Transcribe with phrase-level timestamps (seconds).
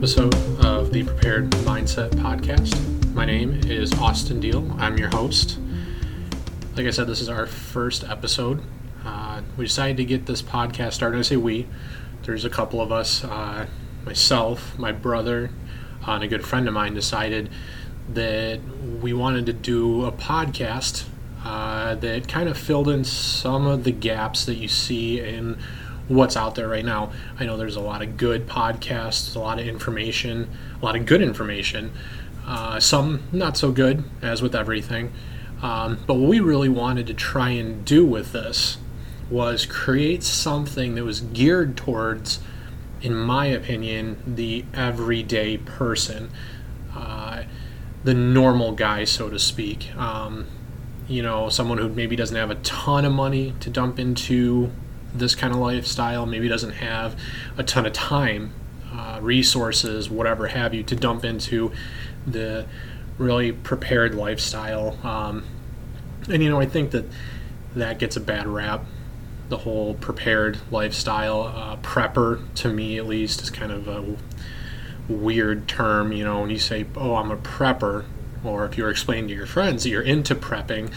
[0.00, 0.34] episode
[0.64, 3.12] of the Prepared Mindset Podcast.
[3.12, 4.66] My name is Austin Deal.
[4.78, 5.58] I'm your host.
[6.74, 8.62] Like I said, this is our first episode.
[9.04, 11.18] Uh, we decided to get this podcast started.
[11.18, 11.68] I say we.
[12.22, 13.66] There's a couple of us, uh,
[14.02, 15.50] myself, my brother,
[16.08, 17.50] uh, and a good friend of mine decided
[18.08, 18.60] that
[19.02, 21.04] we wanted to do a podcast
[21.44, 25.58] uh, that kind of filled in some of the gaps that you see in
[26.10, 27.12] what's out there right now.
[27.38, 30.50] I know there's a lot of good podcasts, a lot of information,
[30.82, 31.92] a lot of good information,
[32.44, 35.12] uh, some not so good, as with everything.
[35.62, 38.78] Um, but what we really wanted to try and do with this
[39.30, 42.40] was create something that was geared towards,
[43.00, 46.30] in my opinion, the everyday person,
[46.92, 47.44] uh,
[48.02, 49.94] the normal guy, so to speak.
[49.96, 50.46] Um,
[51.06, 54.72] you know, someone who maybe doesn't have a ton of money to dump into
[55.14, 57.18] this kind of lifestyle, maybe doesn't have
[57.56, 58.52] a ton of time,
[58.92, 61.72] uh, resources, whatever have you, to dump into
[62.26, 62.66] the
[63.18, 64.98] really prepared lifestyle.
[65.06, 65.44] Um,
[66.28, 67.04] and, you know, I think that
[67.74, 68.84] that gets a bad rap.
[69.48, 74.16] The whole prepared lifestyle, uh, prepper, to me at least, is kind of a
[75.12, 76.12] weird term.
[76.12, 78.04] You know, when you say, oh, I'm a prepper,
[78.44, 80.92] or if you're explaining to your friends that you're into prepping,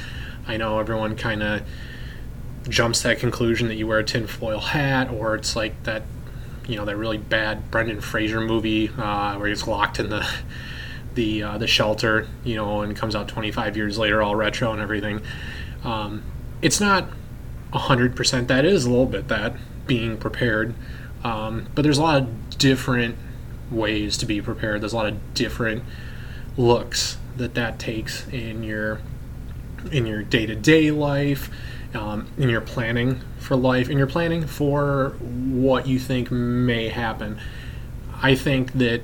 [0.47, 1.63] I know everyone kind of
[2.69, 6.03] jumps to that conclusion that you wear a tinfoil hat, or it's like that,
[6.67, 10.27] you know, that really bad Brendan Fraser movie uh, where he's locked in the
[11.15, 14.81] the uh, the shelter, you know, and comes out 25 years later, all retro and
[14.81, 15.21] everything.
[15.83, 16.23] Um,
[16.61, 17.09] it's not
[17.73, 18.65] 100% that.
[18.65, 20.73] It is a little bit that being prepared,
[21.23, 23.15] um, but there's a lot of different
[23.69, 24.81] ways to be prepared.
[24.81, 25.83] There's a lot of different
[26.55, 29.01] looks that that takes in your
[29.91, 31.49] in your day-to-day life
[31.95, 37.39] um, in your planning for life, in your planning for what you think may happen.
[38.21, 39.01] I think that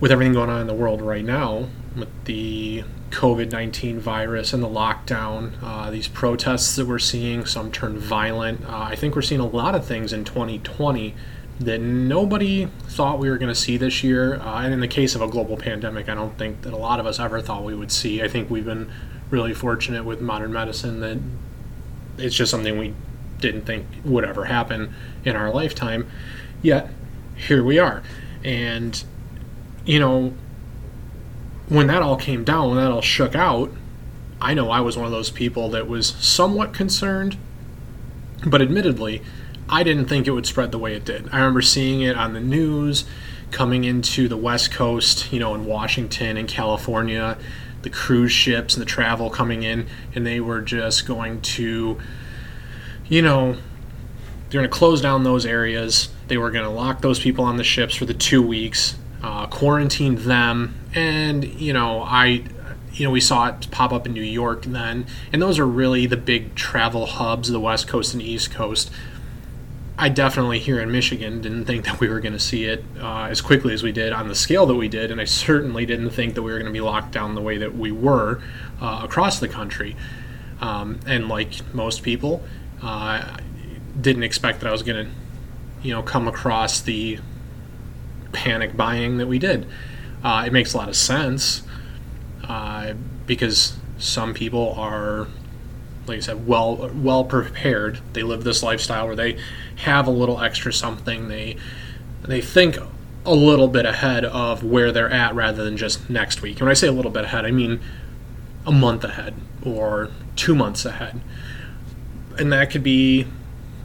[0.00, 4.62] with everything going on in the world right now, with the COVID 19 virus and
[4.62, 9.22] the lockdown, uh, these protests that we're seeing, some turn violent, uh, I think we're
[9.22, 11.14] seeing a lot of things in 2020
[11.60, 14.40] that nobody thought we were going to see this year.
[14.40, 16.98] Uh, and in the case of a global pandemic, I don't think that a lot
[16.98, 18.22] of us ever thought we would see.
[18.22, 18.90] I think we've been
[19.30, 21.18] really fortunate with modern medicine that
[22.18, 22.94] it's just something we
[23.38, 24.94] didn't think would ever happen
[25.24, 26.10] in our lifetime.
[26.62, 26.88] Yet,
[27.34, 28.02] here we are.
[28.42, 29.02] And,
[29.84, 30.34] you know,
[31.68, 33.70] when that all came down, when that all shook out,
[34.40, 37.36] I know I was one of those people that was somewhat concerned,
[38.46, 39.22] but admittedly,
[39.68, 41.28] I didn't think it would spread the way it did.
[41.32, 43.04] I remember seeing it on the news
[43.50, 47.38] coming into the West Coast, you know, in Washington and California,
[47.84, 51.98] the cruise ships and the travel coming in, and they were just going to,
[53.08, 53.52] you know,
[54.50, 56.08] they're going to close down those areas.
[56.28, 59.46] They were going to lock those people on the ships for the two weeks, uh,
[59.46, 62.44] quarantine them, and you know, I,
[62.92, 66.06] you know, we saw it pop up in New York then, and those are really
[66.06, 68.90] the big travel hubs, the West Coast and East Coast.
[69.96, 73.26] I definitely here in Michigan didn't think that we were going to see it uh,
[73.30, 76.10] as quickly as we did on the scale that we did, and I certainly didn't
[76.10, 78.42] think that we were going to be locked down the way that we were
[78.80, 79.94] uh, across the country.
[80.60, 82.42] Um, and like most people,
[82.82, 83.36] uh,
[84.00, 85.12] didn't expect that I was going to,
[85.82, 87.18] you know, come across the
[88.32, 89.66] panic buying that we did.
[90.24, 91.62] Uh, it makes a lot of sense
[92.48, 92.94] uh,
[93.26, 95.28] because some people are
[96.06, 98.00] like I said, well well prepared.
[98.12, 99.38] They live this lifestyle where they
[99.76, 101.28] have a little extra something.
[101.28, 101.56] They
[102.22, 102.76] they think
[103.26, 106.56] a little bit ahead of where they're at rather than just next week.
[106.56, 107.80] And when I say a little bit ahead, I mean
[108.66, 109.34] a month ahead
[109.64, 111.20] or two months ahead.
[112.38, 113.26] And that could be,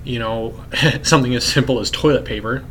[0.04, 0.64] you know,
[1.04, 2.66] something as simple as toilet paper,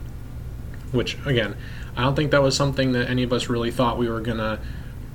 [0.93, 1.57] which again,
[1.97, 4.61] I don't think that was something that any of us really thought we were gonna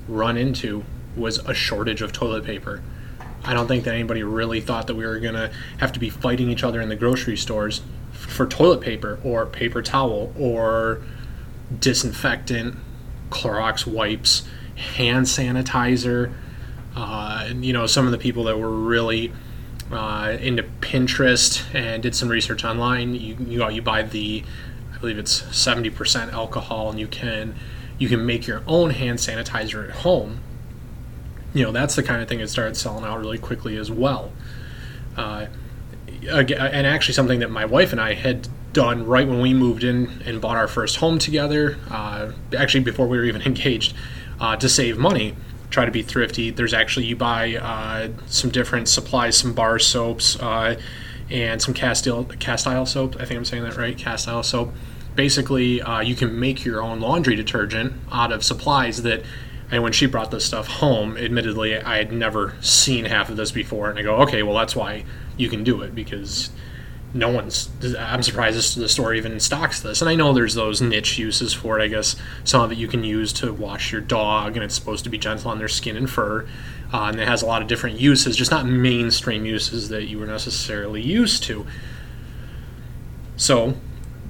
[0.07, 0.83] run into
[1.15, 2.81] was a shortage of toilet paper.
[3.43, 6.09] I don't think that anybody really thought that we were going to have to be
[6.09, 7.81] fighting each other in the grocery stores
[8.11, 11.01] for toilet paper or paper towel or
[11.79, 12.75] disinfectant,
[13.29, 16.33] Clorox wipes, hand sanitizer.
[16.95, 19.33] Uh, and, you know, some of the people that were really
[19.91, 24.43] uh, into Pinterest and did some research online, you, you, you buy the,
[24.93, 27.55] I believe it's 70% alcohol, and you can
[27.99, 30.39] you can make your own hand sanitizer at home
[31.53, 34.31] you know that's the kind of thing that started selling out really quickly as well.
[35.15, 35.47] Uh,
[36.27, 40.21] and actually, something that my wife and I had done right when we moved in
[40.25, 41.77] and bought our first home together.
[41.89, 43.95] Uh, actually, before we were even engaged,
[44.39, 45.35] uh, to save money,
[45.69, 46.49] try to be thrifty.
[46.49, 50.79] There's actually you buy uh, some different supplies, some bar soaps, uh,
[51.29, 53.15] and some castile cast iron soap.
[53.19, 54.73] I think I'm saying that right, cast iron soap.
[55.15, 59.23] basically uh, you can make your own laundry detergent out of supplies that
[59.71, 63.51] and when she brought this stuff home admittedly i had never seen half of this
[63.51, 63.89] before.
[63.89, 65.05] And i go okay well that's why
[65.37, 66.49] you can do it because
[67.13, 67.69] no one's
[67.99, 70.01] i'm surprised this, the store even stocks this.
[70.01, 72.15] And i know there's those niche uses for it i guess.
[72.43, 75.17] Some of it you can use to wash your dog and it's supposed to be
[75.17, 76.47] gentle on their skin and fur.
[76.91, 80.19] Uh, and it has a lot of different uses just not mainstream uses that you
[80.19, 81.65] were necessarily used to.
[83.35, 83.75] So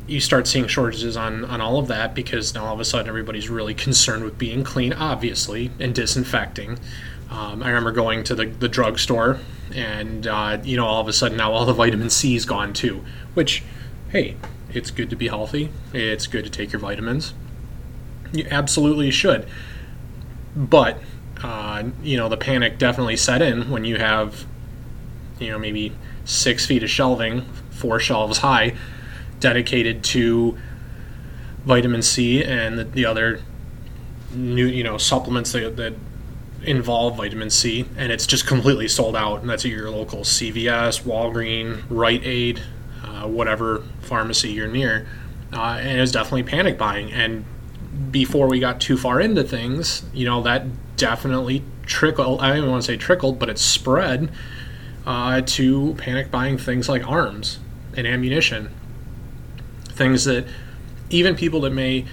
[0.08, 3.08] you start seeing shortages on, on all of that because now all of a sudden
[3.08, 6.78] everybody's really concerned with being clean, obviously, and disinfecting.
[7.30, 9.40] Um, I remember going to the, the drugstore
[9.74, 12.74] and, uh, you know, all of a sudden now all the vitamin C is gone
[12.74, 13.04] too,
[13.34, 13.64] which,
[14.10, 14.36] hey,
[14.74, 15.70] it's good to be healthy.
[15.94, 17.34] It's good to take your vitamins.
[18.32, 19.48] You absolutely should.
[20.56, 21.00] But,
[21.42, 24.46] uh, you know, the panic definitely set in when you have,
[25.40, 25.96] you know, maybe
[26.26, 27.42] six feet of shelving,
[27.72, 28.76] four shelves high,
[29.44, 30.58] dedicated to
[31.66, 33.42] vitamin C and the, the other
[34.34, 35.94] new you know supplements that, that
[36.64, 39.42] involve vitamin C, and it's just completely sold out.
[39.42, 42.64] And that's at your local CVS, Walgreen, Rite Aid,
[43.04, 45.06] uh, whatever pharmacy you're near.
[45.52, 47.12] Uh, and it was definitely panic buying.
[47.12, 47.44] And
[48.12, 52.40] before we got too far into things, you know, that definitely trickled.
[52.40, 54.32] I don't even want to say trickled, but it spread
[55.06, 57.60] uh, to panic buying things like arms
[57.98, 58.70] and ammunition
[59.94, 60.46] things that
[61.10, 62.06] even people that may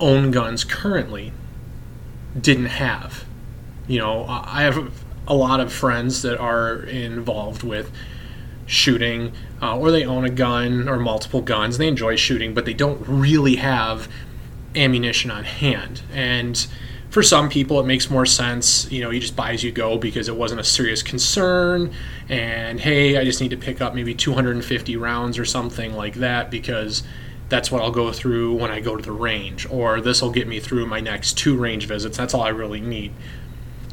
[0.00, 1.32] own guns currently
[2.38, 3.24] didn't have.
[3.86, 4.92] You know, I have
[5.26, 7.90] a lot of friends that are involved with
[8.66, 9.32] shooting,
[9.62, 11.78] uh, or they own a gun or multiple guns.
[11.78, 14.08] They enjoy shooting, but they don't really have
[14.74, 16.02] ammunition on hand.
[16.12, 16.66] And
[17.10, 18.90] for some people, it makes more sense.
[18.90, 21.92] You know, you just buy as you go because it wasn't a serious concern.
[22.28, 26.50] And hey, I just need to pick up maybe 250 rounds or something like that
[26.50, 27.02] because
[27.48, 30.46] that's what I'll go through when I go to the range, or this will get
[30.46, 32.16] me through my next two range visits.
[32.16, 33.12] That's all I really need.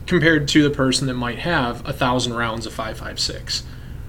[0.05, 3.63] Compared to the person that might have a thousand rounds of 5.56,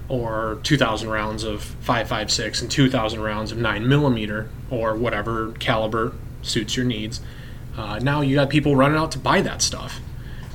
[0.09, 6.75] or 2,000 rounds of 5.56, and 2,000 rounds of 9 millimeter, or whatever caliber suits
[6.75, 7.21] your needs.
[7.77, 9.99] Uh, now you got people running out to buy that stuff.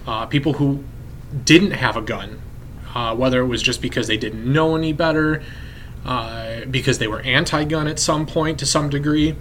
[0.06, 0.82] Uh, people who
[1.44, 2.42] didn't have a gun,
[2.94, 5.42] uh, whether it was just because they didn't know any better,
[6.04, 9.36] uh, because they were anti gun at some point to some degree,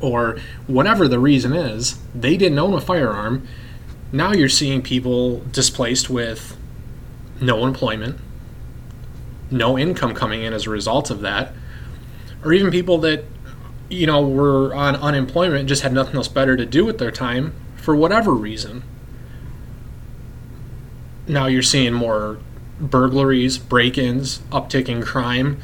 [0.00, 3.46] or whatever the reason is, they didn't own a firearm.
[4.12, 6.56] Now you're seeing people displaced with
[7.40, 8.18] no employment,
[9.50, 11.52] no income coming in as a result of that,
[12.44, 13.24] or even people that,
[13.92, 17.54] you know, were on unemployment just had nothing else better to do with their time
[17.76, 18.82] for whatever reason.
[21.28, 22.38] Now you're seeing more
[22.80, 25.60] burglaries, break ins, uptick in crime.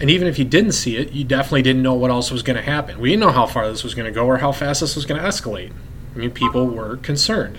[0.00, 2.56] And even if you didn't see it, you definitely didn't know what else was going
[2.56, 2.98] to happen.
[2.98, 5.04] We didn't know how far this was going to go or how fast this was
[5.04, 5.72] going to escalate.
[6.14, 7.58] I mean, people were concerned.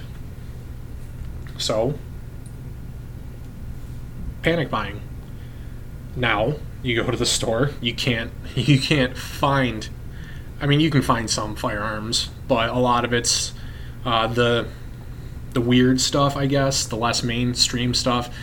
[1.57, 1.97] So,
[4.41, 5.01] panic buying.
[6.15, 9.89] Now, you go to the store, you can't you can't find
[10.63, 13.53] I mean, you can find some firearms, but a lot of it's
[14.05, 14.67] uh, the
[15.51, 18.33] the weird stuff, I guess, the less mainstream stuff.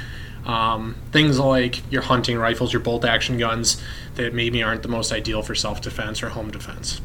[0.45, 3.83] Um, things like your hunting rifles, your bolt action guns
[4.17, 7.01] that maybe aren't the most ideal for self defense or home defense.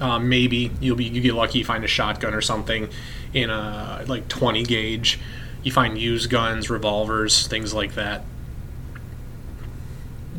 [0.00, 2.88] Um, maybe you'll be you get lucky, you find a shotgun or something
[3.34, 5.18] in a like 20 gauge.
[5.62, 8.24] You find used guns, revolvers, things like that.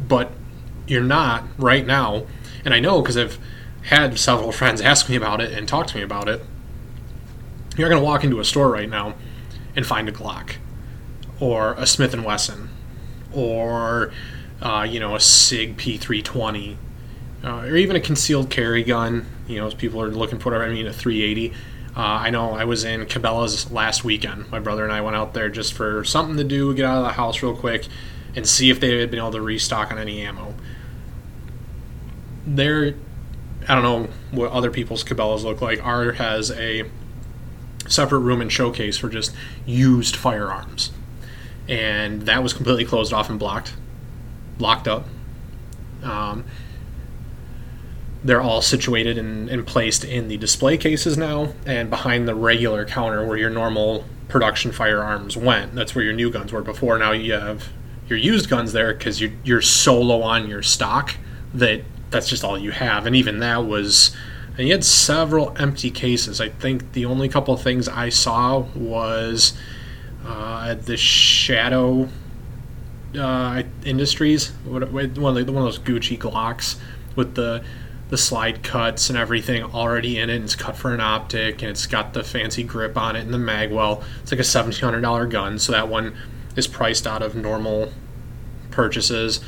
[0.07, 0.31] But
[0.87, 2.25] you're not right now,
[2.63, 3.39] and I know because I've
[3.83, 6.41] had several friends ask me about it and talk to me about it
[7.77, 9.15] you're going to walk into a store right now
[9.75, 10.55] and find a Glock
[11.39, 12.69] or a Smith and Wesson
[13.33, 14.11] or
[14.61, 16.77] uh, you know a Sig P320
[17.43, 19.25] uh, or even a concealed carry gun.
[19.47, 20.69] You know, people are looking for whatever.
[20.69, 21.53] I mean, a 380.
[21.95, 24.49] Uh, I know I was in Cabela's last weekend.
[24.51, 27.03] My brother and I went out there just for something to do, get out of
[27.03, 27.87] the house real quick,
[28.35, 30.53] and see if they had been able to restock on any ammo.
[32.45, 32.95] There,
[33.67, 35.83] I don't know what other people's Cabela's look like.
[35.83, 36.89] Our has a
[37.87, 39.33] separate room and showcase for just
[39.65, 40.91] used firearms.
[41.67, 43.73] And that was completely closed off and blocked,
[44.59, 45.05] locked up.
[46.03, 46.45] Um,
[48.23, 52.85] they're all situated and, and placed in the display cases now and behind the regular
[52.85, 55.75] counter where your normal production firearms went.
[55.75, 56.97] That's where your new guns were before.
[56.97, 57.69] Now you have
[58.07, 61.15] your used guns there because you're, you're so low on your stock
[61.53, 63.05] that that's just all you have.
[63.05, 64.15] And even that was
[64.57, 66.39] and he had several empty cases.
[66.39, 69.53] I think the only couple of things I saw was
[70.25, 72.07] uh, the Shadow
[73.17, 76.77] uh, Industries, one of, the, one of those Gucci Glocks,
[77.15, 77.63] with the
[78.07, 80.35] the slide cuts and everything already in it.
[80.35, 83.33] And it's cut for an optic and it's got the fancy grip on it and
[83.33, 84.03] the magwell.
[84.21, 86.15] It's like a seventeen hundred dollar gun, so that one
[86.55, 87.91] is priced out of normal
[88.71, 89.41] purchases.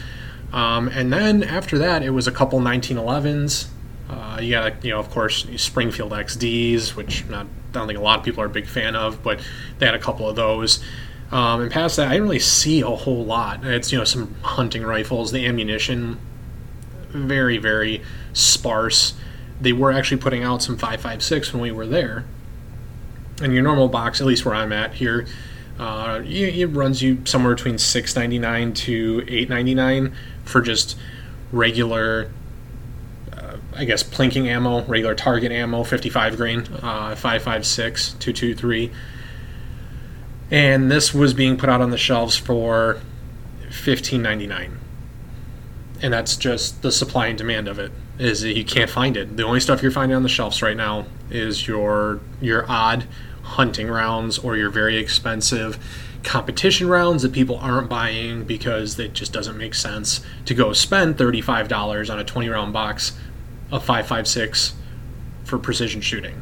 [0.54, 3.68] Um, and then after that, it was a couple 1911s.
[4.10, 8.02] Uh, you got, you know, of course, Springfield XDs, which not, I don't think a
[8.02, 9.42] lot of people are a big fan of, but
[9.80, 10.84] they had a couple of those.
[11.32, 13.66] Um, and past that, I didn't really see a whole lot.
[13.66, 16.20] It's, you know, some hunting rifles, the ammunition,
[17.10, 19.14] very, very sparse.
[19.60, 22.24] They were actually putting out some 5.56 when we were there.
[23.42, 25.28] And your normal box, at least where I'm at here,
[25.80, 30.98] uh, it runs you somewhere between 6.99 to 8.99 for just
[31.52, 32.32] regular
[33.32, 38.92] uh, I guess plinking ammo, regular target ammo, 55 grain, uh, 556, 223.
[40.50, 43.00] And this was being put out on the shelves for
[43.70, 44.78] 15.99.
[46.02, 47.92] And that's just the supply and demand of it.
[48.18, 49.38] Is that you can't find it.
[49.38, 53.06] The only stuff you're finding on the shelves right now is your your odd
[53.48, 55.80] hunting rounds or your very expensive
[56.24, 61.18] competition rounds that people aren't buying because it just doesn't make sense to go spend
[61.18, 63.18] $35 on a 20 round box
[63.72, 64.74] of 5.56
[65.46, 66.42] for precision shooting.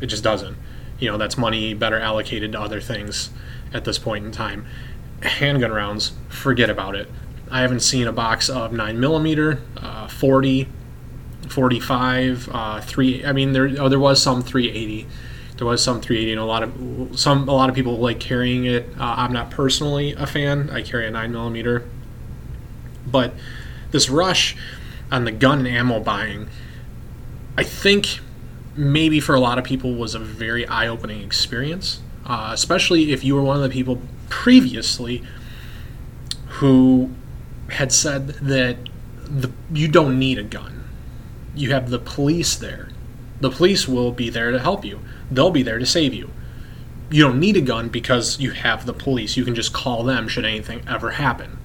[0.00, 0.56] It just doesn't.
[0.98, 3.30] You know, that's money better allocated to other things
[3.72, 4.66] at this point in time.
[5.22, 7.08] Handgun rounds, forget about it.
[7.50, 10.68] I haven't seen a box of 9mm, uh, 40,
[11.48, 13.24] 45, uh, 3.
[13.26, 15.06] I mean, there, oh, there was some 380
[15.60, 18.64] there was some 380 and a lot of some a lot of people like carrying
[18.64, 18.88] it.
[18.98, 20.70] Uh, i'm not personally a fan.
[20.70, 21.84] I carry a 9 millimeter.
[23.06, 23.34] But
[23.90, 24.56] this rush
[25.12, 26.48] on the gun and ammo buying
[27.56, 28.20] i think
[28.76, 33.34] maybe for a lot of people was a very eye-opening experience uh, especially if you
[33.34, 35.24] were one of the people previously
[36.46, 37.10] who
[37.70, 38.76] had said that
[39.24, 40.84] the, you don't need a gun.
[41.54, 42.88] You have the police there.
[43.40, 45.00] The police will be there to help you
[45.30, 46.30] they'll be there to save you.
[47.10, 49.36] You don't need a gun because you have the police.
[49.36, 51.58] You can just call them should anything ever happen.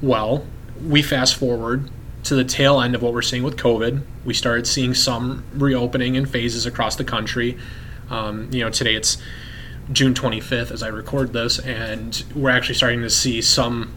[0.00, 0.46] Well,
[0.82, 1.90] we fast forward
[2.24, 4.02] to the tail end of what we're seeing with COVID.
[4.24, 7.58] We started seeing some reopening in phases across the country.
[8.10, 9.18] Um, you know, today it's
[9.92, 13.94] June 25th as I record this, and we're actually starting to see some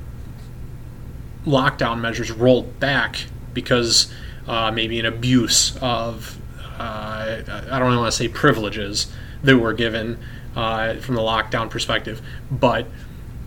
[1.45, 4.11] lockdown measures rolled back because
[4.47, 6.38] uh, maybe an abuse of
[6.81, 9.11] I don't want to say privileges
[9.43, 10.19] that were given
[10.55, 12.88] uh, from the lockdown perspective, but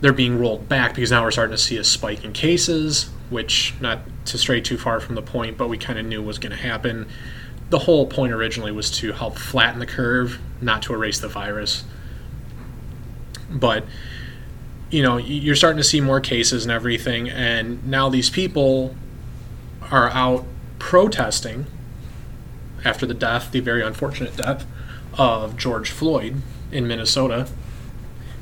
[0.01, 3.75] they're being rolled back because now we're starting to see a spike in cases, which
[3.81, 6.51] not to stray too far from the point, but we kind of knew was going
[6.51, 7.07] to happen.
[7.71, 11.85] The whole point originally was to help flatten the curve, not to erase the virus.
[13.51, 13.85] But
[14.91, 18.95] you know, you're starting to see more cases and everything, and now these people
[19.91, 20.45] are out
[20.79, 21.67] protesting
[22.85, 24.67] after the death, the very unfortunate death
[25.17, 27.49] of George Floyd in Minnesota,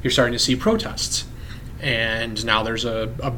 [0.03, 1.25] you're starting to see protests.
[1.81, 3.35] And now there's a, a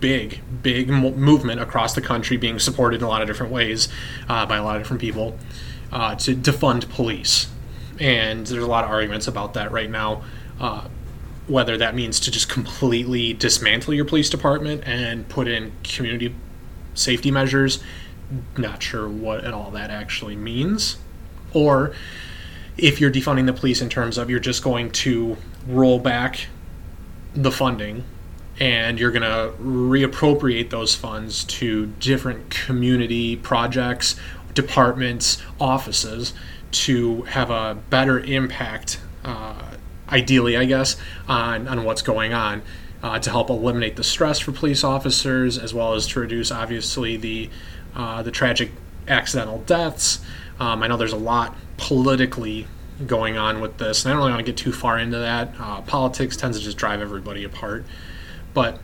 [0.00, 3.88] big, big movement across the country being supported in a lot of different ways
[4.28, 5.38] uh, by a lot of different people
[5.92, 7.48] uh, to defund police.
[7.98, 10.22] And there's a lot of arguments about that right now.
[10.60, 10.88] Uh,
[11.46, 16.34] whether that means to just completely dismantle your police department and put in community
[16.94, 17.82] safety measures
[18.56, 20.96] not sure what at all that actually means.
[21.52, 21.94] Or
[22.76, 26.46] if you're defunding the police in terms of you're just going to roll back
[27.34, 28.04] the funding
[28.58, 34.16] and you're going to reappropriate those funds to different community projects,
[34.54, 36.32] departments, offices
[36.70, 39.62] to have a better impact, uh,
[40.08, 40.96] ideally, I guess,
[41.28, 42.62] on, on what's going on.
[43.02, 47.16] Uh, to help eliminate the stress for police officers, as well as to reduce, obviously,
[47.16, 47.48] the
[47.96, 48.70] uh, the tragic
[49.08, 50.20] accidental deaths.
[50.60, 52.66] Um, I know there's a lot politically
[53.06, 55.54] going on with this, and I don't really want to get too far into that.
[55.58, 57.84] Uh, politics tends to just drive everybody apart.
[58.54, 58.78] But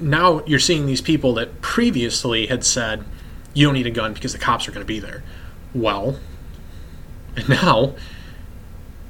[0.00, 3.04] now you're seeing these people that previously had said,
[3.54, 5.22] you don't need a gun because the cops are going to be there.
[5.74, 6.18] Well,
[7.48, 7.94] now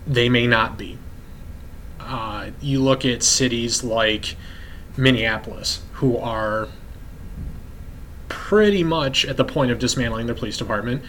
[0.06, 0.98] they may not be.
[1.98, 4.36] Uh, you look at cities like
[4.96, 6.68] Minneapolis, who are
[8.30, 11.02] pretty much at the point of dismantling their police department.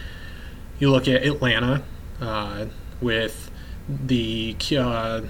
[0.79, 1.83] You look at Atlanta
[2.19, 2.65] uh,
[2.99, 3.49] with
[3.87, 5.21] the uh,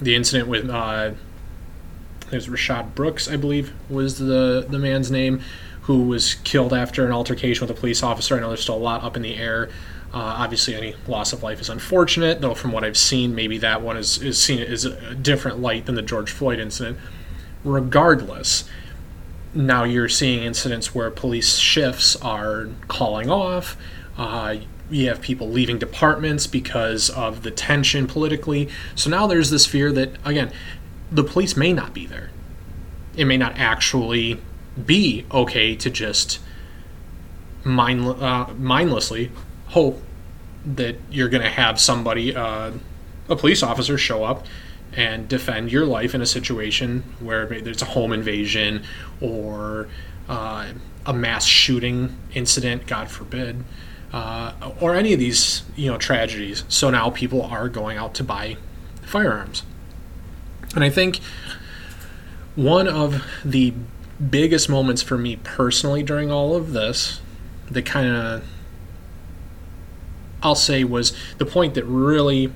[0.00, 1.12] the incident with uh,
[2.30, 5.42] there's Rayshard Brooks, I believe, was the the man's name,
[5.82, 8.36] who was killed after an altercation with a police officer.
[8.36, 9.68] I know there's still a lot up in the air.
[10.12, 12.54] Uh, obviously, any loss of life is unfortunate, though.
[12.54, 15.96] From what I've seen, maybe that one is is seen as a different light than
[15.96, 16.98] the George Floyd incident.
[17.64, 18.68] Regardless,
[19.54, 23.76] now you're seeing incidents where police shifts are calling off.
[24.16, 24.56] Uh,
[24.90, 28.68] you have people leaving departments because of the tension politically.
[28.94, 30.52] So now there's this fear that, again,
[31.10, 32.30] the police may not be there.
[33.16, 34.40] It may not actually
[34.84, 36.40] be okay to just
[37.62, 39.30] mind, uh, mindlessly
[39.66, 40.02] hope
[40.66, 42.72] that you're going to have somebody, uh,
[43.28, 44.46] a police officer, show up
[44.96, 48.84] and defend your life in a situation where there's a home invasion
[49.20, 49.88] or
[50.28, 50.72] uh,
[51.06, 53.64] a mass shooting incident, God forbid,
[54.12, 56.64] uh, or any of these you know tragedies.
[56.68, 58.56] So now people are going out to buy
[59.02, 59.62] firearms,
[60.74, 61.20] and I think
[62.54, 63.74] one of the
[64.30, 67.20] biggest moments for me personally during all of this
[67.68, 68.44] that kind of
[70.42, 72.52] I'll say was the point that really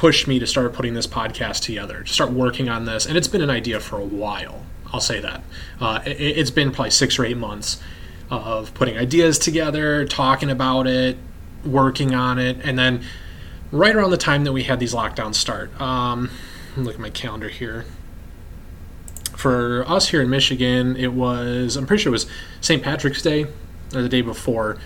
[0.00, 3.04] pushed me to start putting this podcast together, to start working on this.
[3.04, 4.64] And it's been an idea for a while.
[4.94, 5.44] I'll say that.
[5.78, 7.82] Uh, it, has been probably six or eight months
[8.30, 11.18] of putting ideas together, talking about it,
[11.66, 12.56] working on it.
[12.64, 13.04] And then
[13.72, 16.30] right around the time that we had these lockdowns start, um,
[16.78, 17.84] look at my calendar here.
[19.36, 22.26] For us here in Michigan, it was, I'm pretty sure it was
[22.62, 22.82] St.
[22.82, 23.42] Patrick's Day
[23.94, 24.78] or the day before.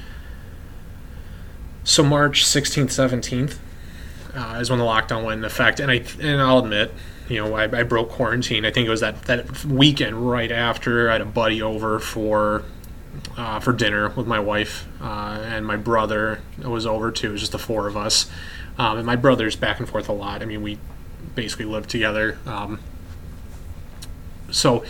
[1.85, 3.59] So March 16th, 17th
[4.35, 5.81] uh, is when the lockdown went in effect.
[5.81, 6.93] And I and I'll admit,
[7.29, 8.65] you know, I, I, broke quarantine.
[8.65, 12.65] I think it was that that weekend right after I had a buddy over for
[13.37, 17.29] uh, for dinner with my wife uh, and my brother was over too.
[17.29, 18.31] It was just the four of us,
[18.79, 20.43] um, and my brother's back and forth a lot.
[20.43, 20.79] I mean, we
[21.35, 22.39] basically lived together.
[22.47, 22.81] Um,
[24.51, 24.85] so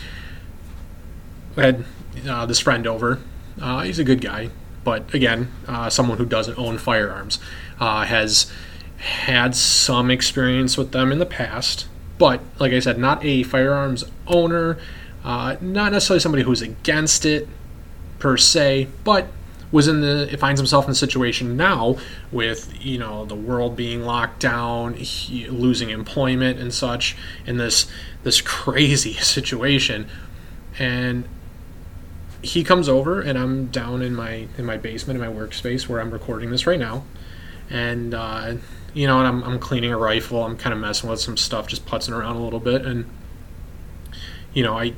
[1.57, 1.85] I had
[2.29, 3.21] uh, this friend over.
[3.61, 4.51] Uh, he's a good guy,
[4.83, 7.39] but again, uh, someone who doesn't own firearms
[7.79, 8.51] has
[8.99, 11.87] had some experience with them in the past,
[12.19, 14.79] but like I said, not a firearms owner,
[15.25, 17.49] uh, not necessarily somebody who's against it
[18.19, 19.27] per se, but
[19.75, 21.97] was in the finds himself in a situation now
[22.31, 27.87] with you know the world being locked down, he, losing employment and such, in this
[28.23, 30.09] this crazy situation,
[30.79, 31.25] and
[32.41, 36.01] he comes over and I'm down in my in my basement in my workspace where
[36.01, 37.05] I'm recording this right now,
[37.69, 38.55] and uh,
[38.95, 40.45] you know, and I'm, I'm cleaning a rifle.
[40.45, 43.11] I'm kind of messing with some stuff, just putzing around a little bit, and
[44.55, 44.95] you know, I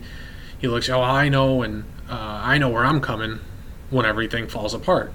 [0.59, 3.41] he looks, oh, I know, and uh, I know where I'm coming
[3.91, 5.13] when everything falls apart.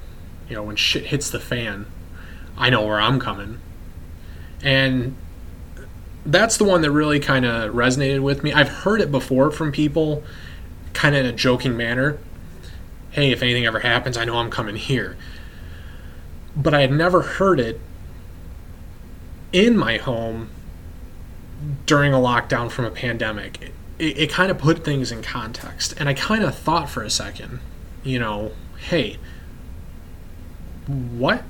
[0.49, 1.85] You know, when shit hits the fan,
[2.57, 3.59] I know where I'm coming,
[4.63, 5.15] and
[6.25, 8.51] that's the one that really kind of resonated with me.
[8.51, 10.23] I've heard it before from people,
[10.93, 12.17] kind of in a joking manner.
[13.11, 15.17] Hey, if anything ever happens, I know I'm coming here.
[16.55, 17.79] But I had never heard it
[19.53, 20.49] in my home
[21.85, 23.61] during a lockdown from a pandemic,
[23.99, 25.93] it, it kind of put things in context.
[25.97, 27.59] And I kind of thought for a second,
[28.03, 29.17] you know, hey,
[30.87, 31.43] what?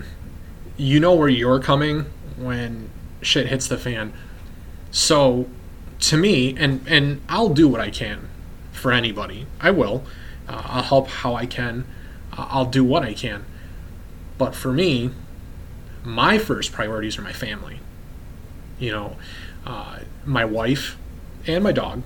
[0.77, 2.05] You know where you're coming
[2.37, 2.89] when
[3.21, 4.13] shit hits the fan.
[4.89, 5.47] So,
[5.99, 8.27] to me, and and I'll do what I can
[8.71, 9.45] for anybody.
[9.59, 10.03] I will.
[10.49, 11.85] Uh, I'll help how I can.
[12.33, 13.45] Uh, I'll do what I can.
[14.37, 15.11] But for me,
[16.03, 17.79] my first priorities are my family
[18.81, 19.15] you know,
[19.65, 20.97] uh, my wife
[21.47, 22.01] and my dog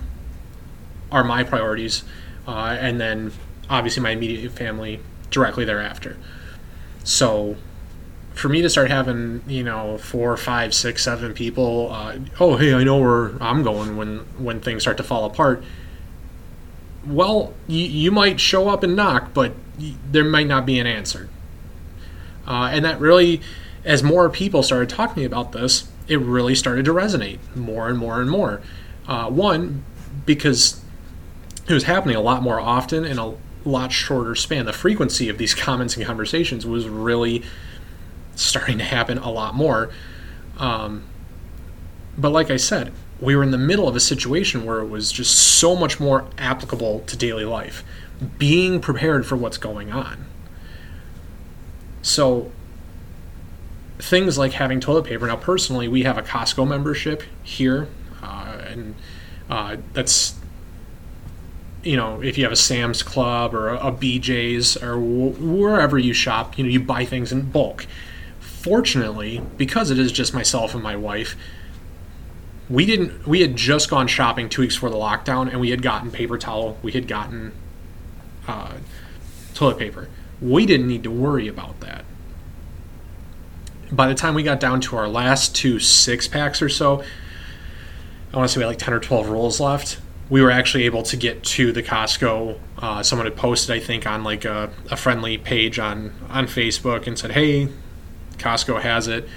[1.12, 2.04] are my priorities,
[2.48, 3.32] uh, and then
[3.70, 5.00] obviously my immediate family
[5.32, 6.18] directly thereafter.
[7.04, 7.56] So
[8.34, 12.74] for me to start having you know four, five, six, seven people, uh, oh hey,
[12.74, 15.64] I know where I'm going when when things start to fall apart.
[17.06, 19.54] Well, you, you might show up and knock, but
[20.12, 21.30] there might not be an answer.
[22.48, 23.42] Uh, and that really,
[23.84, 28.22] as more people started talking about this, it really started to resonate more and more
[28.22, 28.62] and more.
[29.08, 29.84] Uh, one,
[30.26, 30.82] because
[31.68, 34.66] it was happening a lot more often in a lot shorter span.
[34.66, 37.44] The frequency of these comments and conversations was really
[38.36, 39.90] starting to happen a lot more.
[40.58, 41.04] Um,
[42.18, 45.12] but like I said, we were in the middle of a situation where it was
[45.12, 47.84] just so much more applicable to daily life,
[48.38, 50.26] being prepared for what's going on.
[52.02, 52.52] So
[54.00, 55.28] things like having toilet paper.
[55.28, 57.88] Now, personally, we have a Costco membership here,
[58.22, 58.96] uh, and
[59.50, 60.36] uh, that's
[61.84, 66.14] you know if you have a Sam's Club or a, a BJ's or wherever you
[66.14, 67.86] shop, you know you buy things in bulk.
[68.40, 71.36] Fortunately, because it is just myself and my wife,
[72.70, 73.28] we didn't.
[73.28, 76.38] We had just gone shopping two weeks before the lockdown, and we had gotten paper
[76.38, 76.78] towel.
[76.82, 77.54] We had gotten
[78.48, 78.74] uh,
[79.54, 80.10] toilet paper.
[80.42, 82.04] We didn't need to worry about that
[83.96, 87.04] by the time we got down to our last two six packs or so,
[88.34, 90.00] I want to say we had like 10 or 12 rolls left.
[90.30, 92.58] we were actually able to get to the Costco.
[92.80, 97.08] Uh, someone had posted, I think, on like a, a friendly page on on Facebook
[97.08, 97.70] and said, "Hey,
[98.38, 99.30] Costco has it.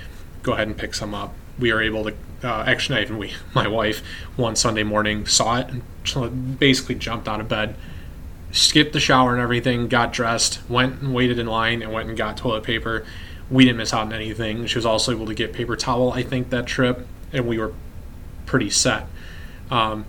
[0.42, 2.14] Go ahead and pick some up." We were able to.
[2.42, 3.32] Uh, actually, not even we.
[3.54, 4.02] My wife
[4.36, 7.76] one Sunday morning saw it and basically jumped out of bed,
[8.50, 12.16] skipped the shower and everything, got dressed, went and waited in line, and went and
[12.16, 13.04] got toilet paper.
[13.50, 14.66] We didn't miss out on anything.
[14.66, 16.12] She was also able to get paper towel.
[16.12, 17.72] I think that trip, and we were
[18.46, 19.06] pretty set.
[19.70, 20.04] Um,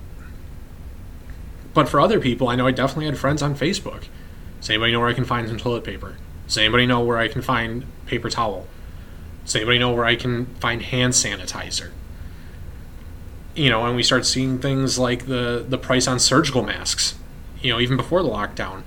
[1.74, 4.06] but for other people, I know I definitely had friends on Facebook.
[4.60, 6.18] Does anybody know where I can find some toilet paper?
[6.48, 8.68] Does anybody know where I can find paper towel?
[9.46, 11.92] Does anybody know where I can find hand sanitizer?
[13.56, 17.16] You know, and we start seeing things like the the price on surgical masks.
[17.62, 18.84] You know, even before the lockdown.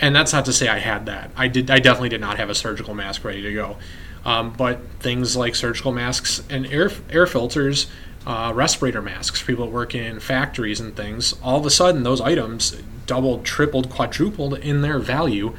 [0.00, 1.30] And that's not to say I had that.
[1.36, 1.70] I did.
[1.70, 3.76] I definitely did not have a surgical mask ready to go.
[4.24, 7.86] Um, but things like surgical masks and air air filters
[8.26, 12.20] uh, respirator masks, people that work in factories and things, all of a sudden those
[12.20, 12.72] items
[13.06, 15.54] doubled, tripled, quadrupled in their value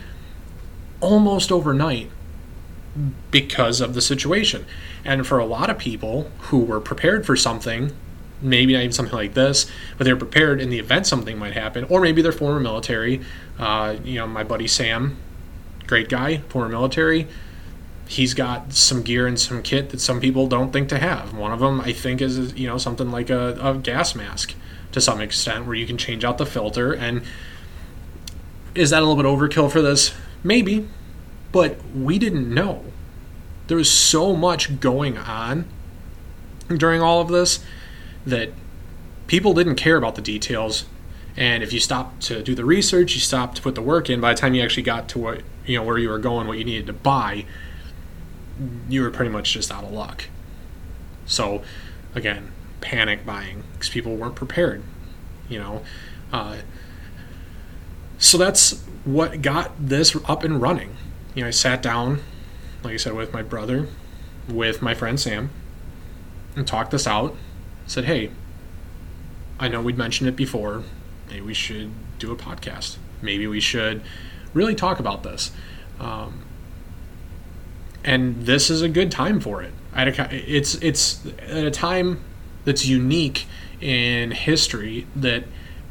[1.00, 2.10] almost overnight
[3.32, 4.66] because of the situation.
[5.04, 7.92] And for a lot of people who were prepared for something,
[8.42, 11.86] maybe not even something like this, but they're prepared in the event something might happen,
[11.86, 13.22] or maybe they're former military.
[13.60, 15.18] Uh, you know, my buddy Sam,
[15.88, 17.28] great guy, former military
[18.12, 21.34] he's got some gear and some kit that some people don't think to have.
[21.34, 24.54] One of them, I think, is you know something like a, a gas mask
[24.92, 26.94] to some extent, where you can change out the filter.
[26.94, 27.22] And
[28.76, 30.14] is that a little bit overkill for this?
[30.44, 30.90] Maybe,
[31.54, 32.84] but we didn't know.
[33.68, 35.66] There was so much going on
[36.68, 37.64] during all of this
[38.26, 38.50] that
[39.28, 40.86] people didn't care about the details.
[41.38, 44.20] And if you stopped to do the research, you stopped to put the work in.
[44.20, 46.58] By the time you actually got to what you know where you were going, what
[46.58, 47.46] you needed to buy,
[48.90, 50.26] you were pretty much just out of luck.
[51.26, 51.64] So,
[52.14, 54.84] again, panic buying because people weren't prepared,
[55.48, 55.84] you know.
[56.34, 56.58] Uh,
[58.18, 60.96] so that's what got this up and running.
[61.34, 62.22] You know, I sat down,
[62.84, 63.88] like I said, with my brother,
[64.48, 65.50] with my friend Sam,
[66.56, 67.36] and talked this out.
[67.92, 68.32] Said, hey,
[69.60, 70.84] I know we'd mentioned it before.
[71.28, 72.96] Maybe we should do a podcast.
[73.22, 74.02] Maybe we should
[74.54, 75.52] really talk about this.
[76.00, 76.46] Um,
[78.06, 79.74] and this is a good time for it.
[79.94, 82.24] It's it's at a time
[82.64, 83.46] that's unique
[83.82, 85.44] in history that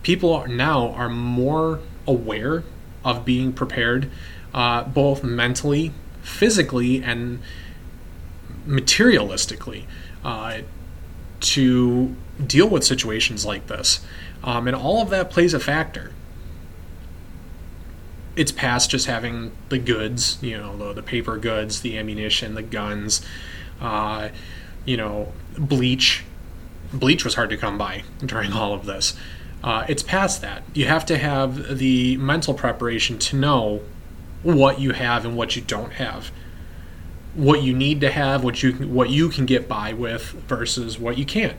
[0.02, 2.64] people are now are more aware
[3.04, 4.10] of being prepared,
[4.54, 7.40] uh, both mentally, physically, and
[8.66, 9.84] materialistically,
[10.24, 10.60] uh,
[11.40, 14.00] to deal with situations like this,
[14.44, 16.12] um, and all of that plays a factor
[18.36, 22.62] it's past just having the goods, you know, the, the paper goods, the ammunition, the
[22.62, 23.20] guns,
[23.80, 24.28] uh,
[24.84, 26.24] you know, bleach.
[26.92, 29.16] Bleach was hard to come by during all of this.
[29.62, 30.62] Uh, it's past that.
[30.72, 33.82] You have to have the mental preparation to know
[34.42, 36.30] what you have and what you don't have,
[37.34, 40.98] what you need to have, what you can, what you can get by with versus
[40.98, 41.56] what you can't.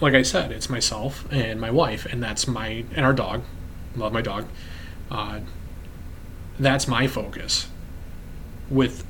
[0.00, 3.42] Like I said, it's myself and my wife, and that's my and our dog.
[3.96, 4.46] Love my dog.
[5.10, 5.40] Uh,
[6.58, 7.68] that's my focus.
[8.68, 9.04] With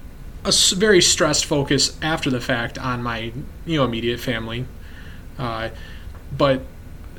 [0.44, 3.32] a very stressed focus after the fact on my
[3.64, 4.66] you know immediate family,
[5.38, 5.70] uh,
[6.36, 6.62] but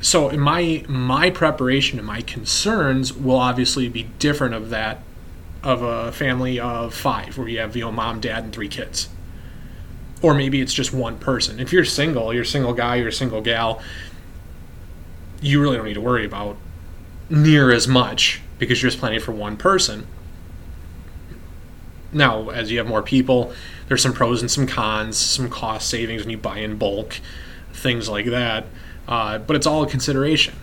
[0.00, 5.02] so my my preparation and my concerns will obviously be different of that
[5.62, 9.08] of a family of five where you have you know mom dad and three kids
[10.22, 13.12] or maybe it's just one person if you're single you're a single guy you're a
[13.12, 13.80] single gal
[15.40, 16.56] you really don't need to worry about
[17.30, 20.06] near as much because you're just planning for one person.
[22.12, 23.52] Now, as you have more people,
[23.86, 27.20] there's some pros and some cons, some cost savings when you buy in bulk,
[27.72, 28.66] things like that.
[29.06, 30.54] Uh, but it's all a consideration.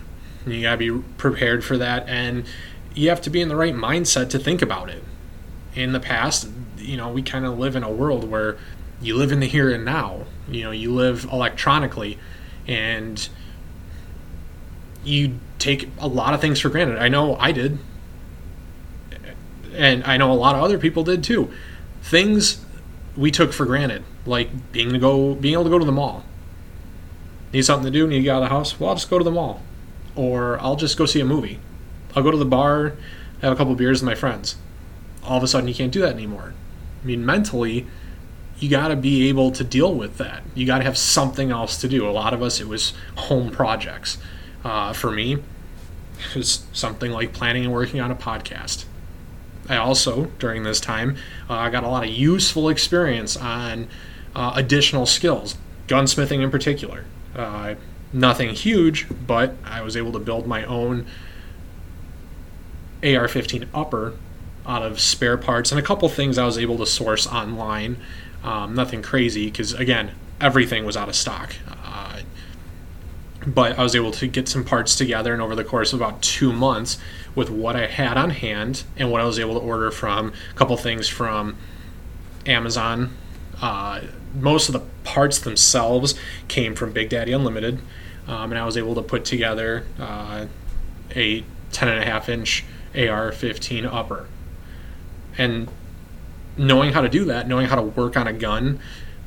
[0.45, 2.45] You gotta be prepared for that, and
[2.95, 5.03] you have to be in the right mindset to think about it.
[5.75, 8.57] In the past, you know, we kind of live in a world where
[9.01, 10.21] you live in the here and now.
[10.47, 12.17] You know, you live electronically,
[12.67, 13.27] and
[15.03, 16.97] you take a lot of things for granted.
[16.97, 17.77] I know I did.
[19.73, 21.51] And I know a lot of other people did too.
[22.01, 22.63] Things
[23.17, 26.23] we took for granted, like being to go being able to go to the mall.
[27.51, 28.79] Need something to do, need to get out of the house?
[28.79, 29.61] Well, I'll just go to the mall.
[30.15, 31.59] Or I'll just go see a movie.
[32.15, 32.93] I'll go to the bar,
[33.41, 34.55] have a couple beers with my friends.
[35.23, 36.53] All of a sudden you can't do that anymore.
[37.03, 37.85] I mean mentally
[38.59, 40.43] you got to be able to deal with that.
[40.53, 42.07] You got to have something else to do.
[42.07, 44.17] A lot of us, it was home projects.
[44.63, 48.85] Uh, for me, it was something like planning and working on a podcast.
[49.67, 51.17] I also, during this time,
[51.49, 53.89] uh, got a lot of useful experience on
[54.33, 57.03] uh, additional skills, gunsmithing in particular.
[57.35, 57.75] Uh,
[58.15, 61.05] Nothing huge, but I was able to build my own
[63.05, 64.13] AR 15 upper
[64.65, 67.97] out of spare parts and a couple things I was able to source online.
[68.43, 71.55] Um, nothing crazy because, again, everything was out of stock.
[71.67, 72.21] Uh,
[73.45, 76.21] but I was able to get some parts together, and over the course of about
[76.21, 76.97] two months,
[77.35, 80.53] with what I had on hand and what I was able to order from a
[80.55, 81.57] couple things from
[82.45, 83.15] Amazon.
[83.61, 84.01] Uh,
[84.33, 86.15] most of the parts themselves
[86.47, 87.79] came from Big Daddy Unlimited,
[88.27, 90.47] um, and I was able to put together uh,
[91.15, 92.63] a 10 and a half inch
[92.97, 94.27] AR 15 upper.
[95.37, 95.69] And
[96.57, 98.79] knowing how to do that, knowing how to work on a gun,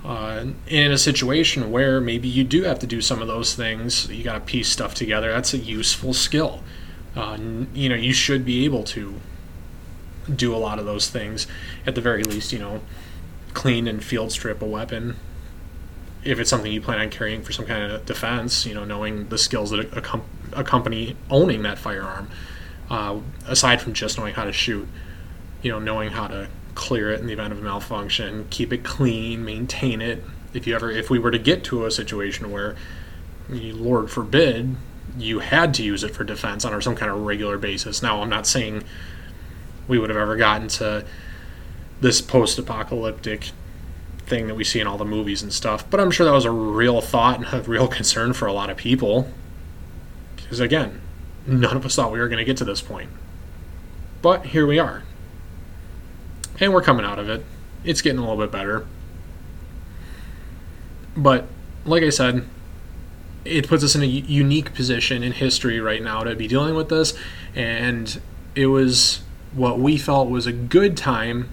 [0.05, 4.09] uh, in a situation where maybe you do have to do some of those things,
[4.09, 5.33] you got to piece stuff together.
[5.33, 6.63] That's a useful skill.
[7.17, 7.37] Uh,
[7.75, 9.21] you know, you should be able to
[10.35, 11.47] do a lot of those things.
[11.87, 12.81] At the very least, you know,
[13.55, 15.17] clean and field strip a weapon.
[16.25, 19.29] If it's something you plan on carrying for some kind of defense, you know, knowing
[19.29, 19.93] the skills that
[20.53, 22.31] accompany owning that firearm,
[22.91, 24.89] uh, aside from just knowing how to shoot,
[25.63, 28.85] you know, knowing how to clear it in the event of a malfunction, keep it
[28.85, 30.23] clean, maintain it.
[30.55, 32.77] If you ever, if we were to get to a situation where,
[33.49, 34.77] Lord forbid,
[35.19, 38.03] you had to use it for defense on some kind of regular basis.
[38.03, 38.85] Now, I'm not saying
[39.89, 41.05] we would have ever gotten to
[42.01, 43.51] this post-apocalyptic
[44.27, 46.45] thing that we see in all the movies and stuff, but I'm sure that was
[46.45, 49.29] a real thought and a real concern for a lot of people.
[50.37, 51.01] Because again,
[51.49, 53.11] none of us thought we were going to get to this point.
[54.23, 55.03] But here we are
[56.61, 57.45] and we're coming out of it.
[57.85, 58.87] It's getting a little bit better.
[61.17, 61.47] But
[61.85, 62.45] like I said,
[63.45, 66.89] it puts us in a unique position in history right now to be dealing with
[66.89, 67.15] this,
[67.55, 68.21] and
[68.55, 71.49] it was what we felt was a good time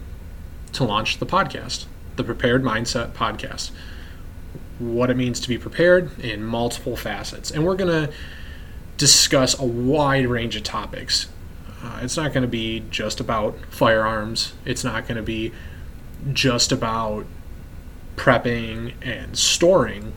[0.73, 3.71] to launch the podcast, the Prepared Mindset Podcast.
[4.77, 7.49] What it means to be prepared in multiple facets.
[7.49, 8.13] And we're going to
[8.97, 11.27] discuss a wide range of topics
[11.85, 14.53] uh, it's not going to be just about firearms.
[14.65, 15.51] It's not going to be
[16.33, 17.27] just about
[18.15, 20.13] prepping and storing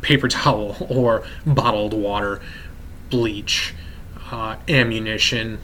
[0.00, 2.40] paper towel or bottled water,
[3.10, 3.74] bleach,
[4.30, 5.58] uh, ammunition,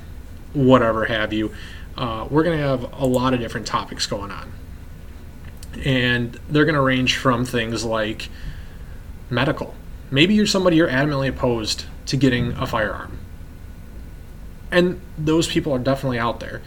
[0.54, 1.54] whatever have you.
[1.96, 4.52] Uh, we're going to have a lot of different topics going on.
[5.84, 8.28] And they're going to range from things like
[9.30, 9.74] medical.
[10.14, 13.18] Maybe you're somebody you're adamantly opposed to getting a firearm
[14.74, 16.60] and those people are definitely out there.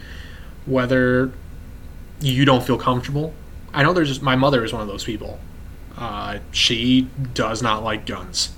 [0.66, 1.30] Whether
[2.20, 3.34] you don't feel comfortable,
[3.72, 5.38] I know there's just my mother is one of those people.
[5.96, 8.52] Uh, she does not like guns.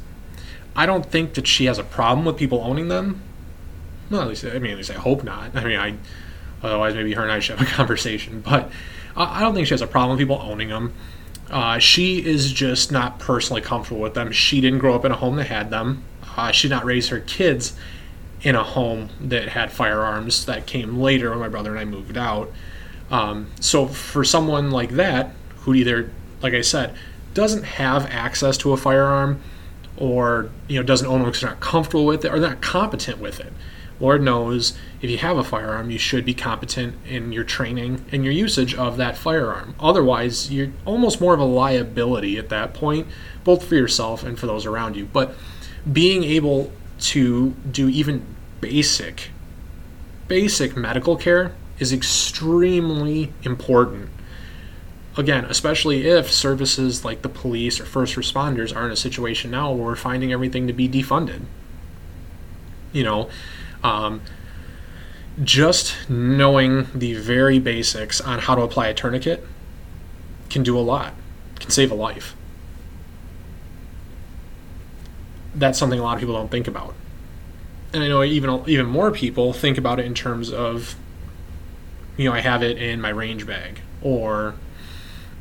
[0.77, 3.23] I don't think that she has a problem with people owning them.
[4.09, 5.55] Well, at least I mean, at least I hope not.
[5.57, 5.97] I mean, I
[6.63, 8.41] otherwise maybe her and I should have a conversation.
[8.41, 8.71] But
[9.17, 10.95] I don't think she has a problem with people owning them.
[11.51, 14.31] Uh, she is just not personally comfortable with them.
[14.31, 16.05] She didn't grow up in a home that had them.
[16.37, 17.77] Uh, she did not raise her kids
[18.43, 22.17] in a home that had firearms that came later when my brother and I moved
[22.17, 22.51] out.
[23.11, 26.11] Um, so for someone like that, who either,
[26.41, 26.95] like I said,
[27.35, 29.41] doesn't have access to a firearm,
[29.97, 32.61] or you know doesn't own one because they're not comfortable with it, or they're not
[32.63, 33.53] competent with it.
[34.01, 38.25] Lord knows if you have a firearm, you should be competent in your training and
[38.25, 39.75] your usage of that firearm.
[39.79, 43.07] Otherwise, you're almost more of a liability at that point,
[43.45, 45.05] both for yourself and for those around you.
[45.05, 45.35] But
[45.91, 48.25] being able to do even
[48.61, 49.31] basic
[50.31, 54.09] basic medical care is extremely important.
[55.17, 59.73] Again, especially if services like the police or first responders are in a situation now
[59.73, 61.43] where we're finding everything to be defunded.
[62.93, 63.29] You know,
[63.83, 64.21] um,
[65.43, 69.47] just knowing the very basics on how to apply a tourniquet
[70.49, 71.15] can do a lot,
[71.59, 72.35] can save a life.
[75.55, 76.95] that's something a lot of people don't think about.
[77.93, 80.95] And I know even even more people think about it in terms of,
[82.17, 84.55] you know, I have it in my range bag, or,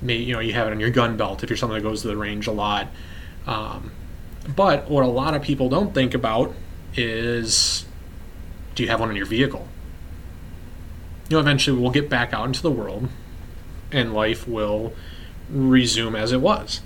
[0.01, 2.01] maybe, you know, you have it on your gun belt if you're someone that goes
[2.01, 2.87] to the range a lot.
[3.45, 3.91] Um,
[4.55, 6.53] but what a lot of people don't think about
[6.95, 7.85] is,
[8.79, 9.67] do you have one in your vehicle?
[11.29, 13.09] You know, eventually we'll get back out into the world,
[13.91, 14.93] and life will
[15.51, 16.81] resume as it was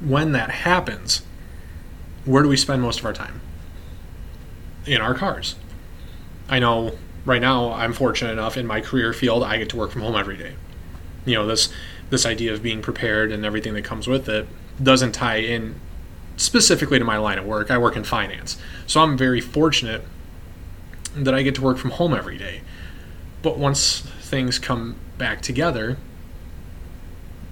[0.00, 1.22] when that happens,
[2.24, 3.40] where do we spend most of our time?
[4.86, 5.56] In our cars.
[6.48, 9.90] I know right now I'm fortunate enough in my career field I get to work
[9.90, 10.54] from home every day.
[11.24, 11.72] You know, this
[12.08, 14.48] this idea of being prepared and everything that comes with it
[14.82, 15.80] doesn't tie in
[16.40, 17.70] specifically to my line of work.
[17.70, 18.56] I work in finance.
[18.86, 20.02] So I'm very fortunate
[21.14, 22.62] that I get to work from home every day.
[23.42, 25.98] But once things come back together,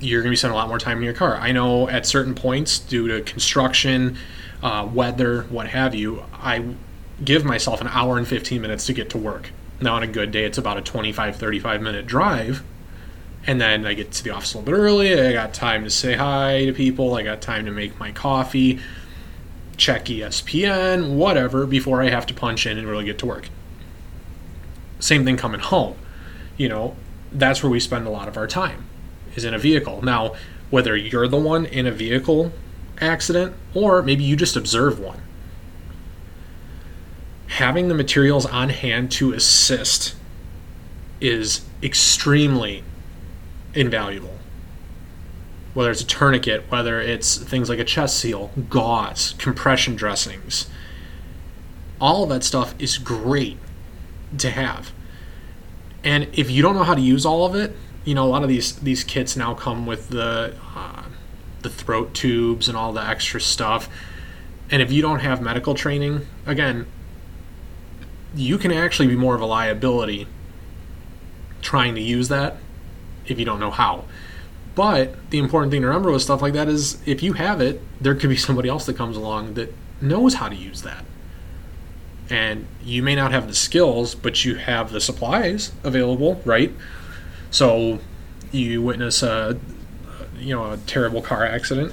[0.01, 1.37] you're going to be spending a lot more time in your car.
[1.37, 4.17] I know at certain points, due to construction,
[4.63, 6.75] uh, weather, what have you, I
[7.23, 9.51] give myself an hour and 15 minutes to get to work.
[9.81, 12.63] Now, on a good day, it's about a 25, 35 minute drive.
[13.47, 15.19] And then I get to the office a little bit early.
[15.19, 17.15] I got time to say hi to people.
[17.15, 18.81] I got time to make my coffee,
[19.77, 23.49] check ESPN, whatever, before I have to punch in and really get to work.
[25.01, 25.97] Same thing coming home.
[26.57, 26.97] You know,
[27.33, 28.85] that's where we spend a lot of our time
[29.35, 30.03] is in a vehicle.
[30.03, 30.35] Now,
[30.71, 32.53] whether you're the one in a vehicle
[33.01, 35.21] accident or maybe you just observe one,
[37.47, 40.15] having the materials on hand to assist
[41.21, 42.83] is extremely
[43.75, 44.37] invaluable.
[45.75, 50.69] Whether it's a tourniquet, whether it's things like a chest seal, gauze, compression dressings,
[52.01, 53.59] all of that stuff is great
[54.39, 54.93] to have.
[56.05, 58.43] And if you don't know how to use all of it, you know a lot
[58.43, 61.03] of these these kits now come with the uh,
[61.63, 63.89] the throat tubes and all the extra stuff.
[64.71, 66.87] And if you don't have medical training, again,
[68.35, 70.27] you can actually be more of a liability
[71.61, 72.57] trying to use that
[73.31, 74.05] if you don't know how.
[74.75, 77.81] But the important thing to remember with stuff like that is if you have it,
[78.01, 81.05] there could be somebody else that comes along that knows how to use that.
[82.31, 86.73] And you may not have the skills, but you have the supplies available, right?
[87.51, 88.01] So
[88.53, 89.59] you witness a
[90.39, 91.93] you know a terrible car accident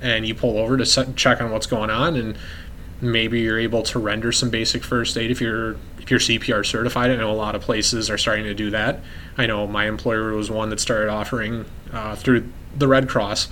[0.00, 2.36] and you pull over to check on what's going on and
[3.00, 7.10] maybe you're able to render some basic first aid if you're if you're CPR certified.
[7.10, 9.00] I know a lot of places are starting to do that.
[9.38, 13.48] I know my employer was one that started offering uh, through the Red Cross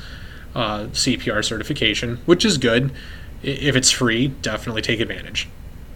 [0.55, 2.93] uh, CPR certification, which is good.
[3.43, 5.49] If it's free, definitely take advantage.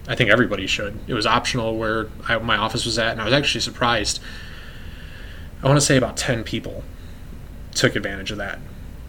[0.07, 0.97] I think everybody should.
[1.07, 4.19] It was optional where I, my office was at, and I was actually surprised.
[5.61, 6.83] I want to say about 10 people
[7.73, 8.59] took advantage of that.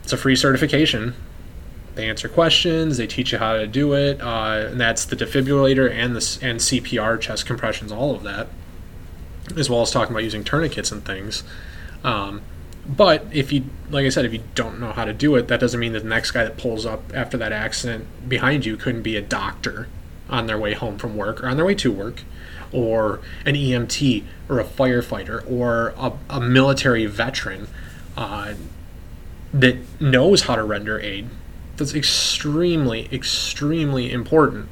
[0.03, 1.15] It's a free certification.
[1.97, 5.91] They answer questions, they teach you how to do it, uh, and that's the defibrillator
[5.91, 8.49] and the and CPR, chest compressions, all of that,
[9.57, 11.43] as well as talking about using tourniquets and things.
[12.05, 12.43] Um,
[12.87, 15.59] but if you, like I said, if you don't know how to do it, that
[15.59, 19.03] doesn't mean that the next guy that pulls up after that accident behind you couldn't
[19.03, 19.89] be a doctor
[20.29, 22.25] on their way home from work or on their way to work,
[22.73, 27.69] or an EMT or a firefighter or a, a military veteran
[28.19, 28.53] uh,
[29.55, 31.31] that knows how to render aid
[31.77, 34.69] that's extremely, extremely important.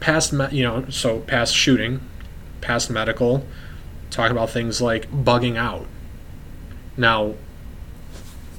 [0.00, 2.00] Past, me- you know, so past shooting,
[2.60, 3.46] past medical,
[4.10, 5.86] talk about things like bugging out.
[6.96, 7.34] Now,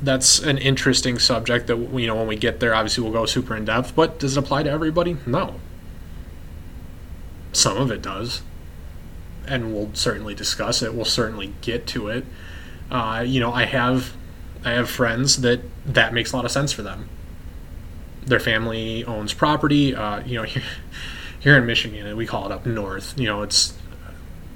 [0.01, 3.55] that's an interesting subject that you know when we get there obviously we'll go super
[3.55, 5.17] in depth but does it apply to everybody?
[5.25, 5.59] No.
[7.53, 8.41] Some of it does.
[9.47, 10.93] And we'll certainly discuss it.
[10.93, 12.25] We'll certainly get to it.
[12.91, 14.13] Uh, you know i have
[14.65, 17.08] I have friends that that makes a lot of sense for them.
[18.25, 19.95] Their family owns property.
[19.95, 20.63] Uh, you know, here,
[21.39, 23.17] here in Michigan, we call it up north.
[23.17, 23.78] You know, it's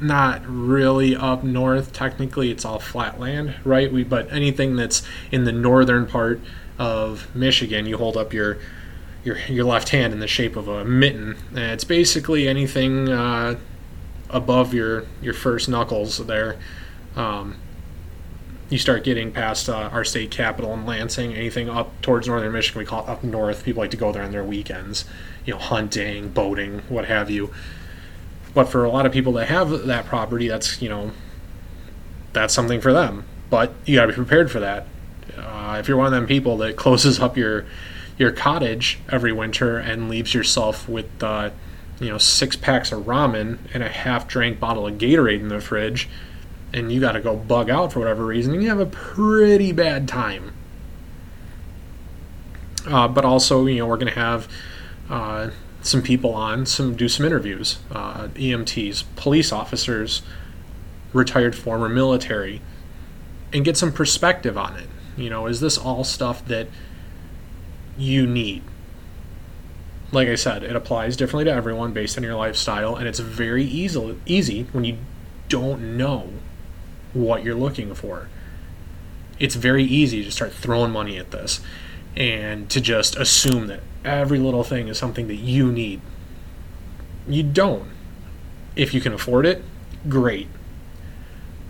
[0.02, 1.94] not really up north.
[1.94, 3.92] Technically, it's all flat land, right?
[3.92, 6.42] We but anything that's in the northern part
[6.80, 8.58] of Michigan, you hold up your
[9.24, 11.38] your your left hand in the shape of a mitten.
[11.52, 13.60] And it's basically anything uh,
[14.30, 16.58] above your your first knuckles there.
[17.16, 17.58] Um,
[18.70, 22.80] you start getting past uh, our state capital in Lansing, anything up towards northern Michigan,
[22.80, 23.64] we call it up north.
[23.64, 25.06] People like to go there on their weekends,
[25.46, 27.52] you know, hunting, boating, what have you.
[28.54, 31.12] But for a lot of people that have that property, that's you know,
[32.34, 33.26] that's something for them.
[33.50, 34.86] But you got to be prepared for that.
[35.36, 37.66] Uh, if you're one of them people that closes up your
[38.18, 41.50] your cottage every winter and leaves yourself with uh,
[42.00, 45.62] you know six packs of ramen and a half drank bottle of Gatorade in the
[45.62, 46.08] fridge
[46.74, 49.72] and you got to go bug out for whatever reason, and you have a pretty
[49.72, 50.54] bad time.
[52.88, 54.48] Uh, but also, you know, we're going to have
[55.10, 55.50] uh,
[55.82, 60.22] some people on, some do some interviews, uh, EMTs, police officers,
[61.14, 62.62] retired former military,
[63.52, 64.88] and get some perspective on it.
[65.18, 66.68] You know, is this all stuff that
[67.98, 68.64] you need?
[70.12, 73.64] Like I said, it applies differently to everyone based on your lifestyle, and it's very
[73.64, 74.98] easy easy when you
[75.50, 76.30] don't know
[77.14, 78.28] what you're looking for.
[79.40, 81.62] It's very easy to start throwing money at this
[82.16, 86.02] and to just assume that every little thing is something that you need.
[87.28, 87.90] You don't.
[88.76, 89.64] If you can afford it,
[90.08, 90.48] great.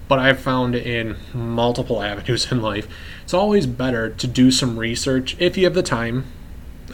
[0.07, 2.87] But I've found in multiple avenues in life,
[3.23, 6.25] it's always better to do some research if you have the time,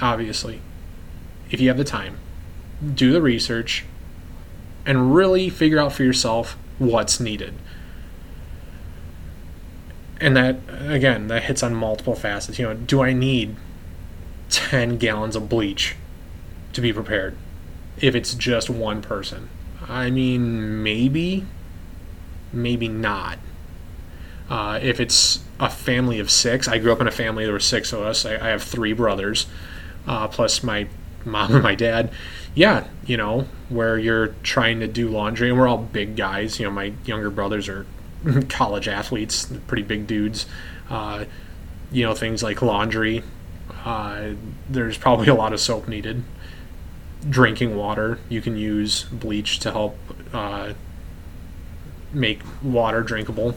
[0.02, 0.62] obviously.
[1.50, 2.18] If you have the time,
[2.94, 3.86] do the research
[4.86, 7.54] and really figure out for yourself what's needed
[10.22, 10.58] and that
[10.88, 12.60] again that hits on multiple facets.
[12.60, 13.56] You know do i need
[14.50, 15.96] 10 gallons of bleach
[16.74, 17.36] to be prepared
[17.98, 19.50] if it's just one person?
[19.88, 21.46] I mean maybe
[22.52, 23.40] maybe not.
[24.50, 27.60] Uh, if it's a family of six i grew up in a family there were
[27.60, 28.26] six of us.
[28.26, 29.48] I, I have three brothers
[30.08, 30.88] uh, plus my
[31.26, 32.12] mom and my dad.
[32.54, 36.60] Yeah you know where you're trying to do laundry and we're all big guys.
[36.60, 37.86] You know my younger brothers are
[38.50, 40.46] college athletes, pretty big dudes.
[40.90, 41.26] Uh,
[41.92, 43.24] you know, things like laundry.
[43.84, 44.32] Uh,
[44.70, 46.24] there's probably a lot of soap needed.
[47.28, 49.98] Drinking water, you can use bleach to help
[50.34, 50.74] uh,
[52.14, 53.56] make water drinkable.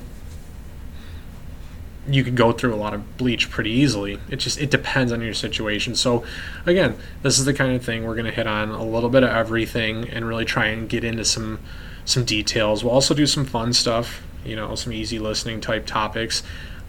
[2.07, 4.19] You could go through a lot of bleach pretty easily.
[4.31, 5.95] It just it depends on your situation.
[5.95, 6.25] So,
[6.65, 9.23] again, this is the kind of thing we're going to hit on a little bit
[9.23, 11.61] of everything and really try and get into some
[12.07, 12.83] some details.
[12.83, 16.43] We'll also do some fun stuff you know, some easy listening type topics.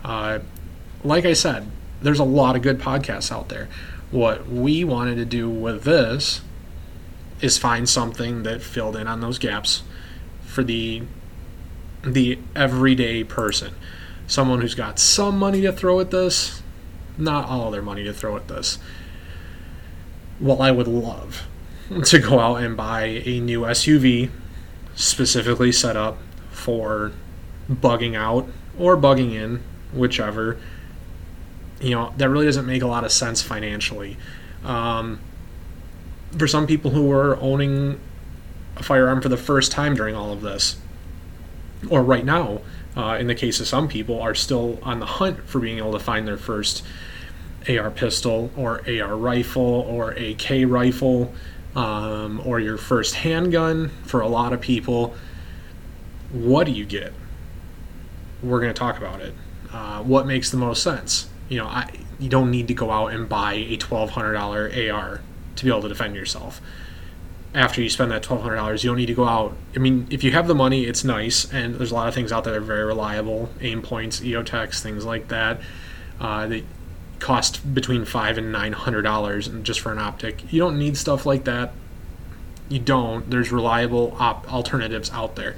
[0.04, 0.39] Uh,
[1.04, 1.70] like I said,
[2.02, 3.68] there's a lot of good podcasts out there.
[4.12, 6.41] What we wanted to do with this
[7.41, 9.84] is find something that filled in on those gaps
[10.41, 11.04] for the
[12.04, 13.76] the everyday person.
[14.28, 16.62] Someone who's got some money to throw at this,
[17.18, 18.78] not all their money to throw at this.
[20.39, 21.47] Well, I would love
[22.06, 24.30] to go out and buy a new SUV
[24.95, 26.18] specifically set up
[26.52, 27.12] for
[27.70, 28.47] bugging out
[28.78, 29.61] or bugging in,
[29.93, 30.57] whichever.
[31.80, 34.17] You know, that really doesn't make a lot of sense financially.
[34.63, 35.20] Um,
[36.38, 37.99] for some people who are owning
[38.76, 40.78] a firearm for the first time during all of this,
[41.89, 42.61] or right now,
[42.95, 45.93] uh, in the case of some people, are still on the hunt for being able
[45.93, 46.84] to find their first
[47.67, 51.34] AR pistol or AR rifle or AK rifle
[51.76, 53.89] um, or your first handgun.
[54.03, 55.15] For a lot of people,
[56.32, 57.13] what do you get?
[58.42, 59.34] We're going to talk about it.
[59.72, 61.30] Uh, what makes the most sense?
[61.48, 65.22] You know, I, you don't need to go out and buy a $1,200 AR
[65.56, 66.62] to be able to defend yourself.
[67.54, 69.56] After you spend that $1,200, you don't need to go out.
[69.76, 72.32] I mean, if you have the money, it's nice, and there's a lot of things
[72.32, 75.60] out there that are very reliable Aimpoints, EOTechs, things like that.
[76.20, 76.64] Uh, that
[77.20, 80.52] cost between five and nine hundred dollars just for an optic.
[80.52, 81.74] You don't need stuff like that.
[82.68, 83.30] You don't.
[83.30, 85.56] There's reliable op- alternatives out there.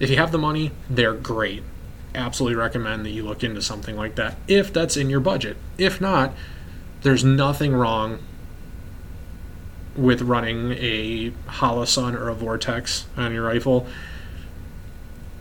[0.00, 1.62] If you have the money, they're great
[2.18, 5.56] absolutely recommend that you look into something like that if that's in your budget.
[5.78, 6.34] If not,
[7.02, 8.18] there's nothing wrong
[9.96, 13.86] with running a Holosun or a Vortex on your rifle.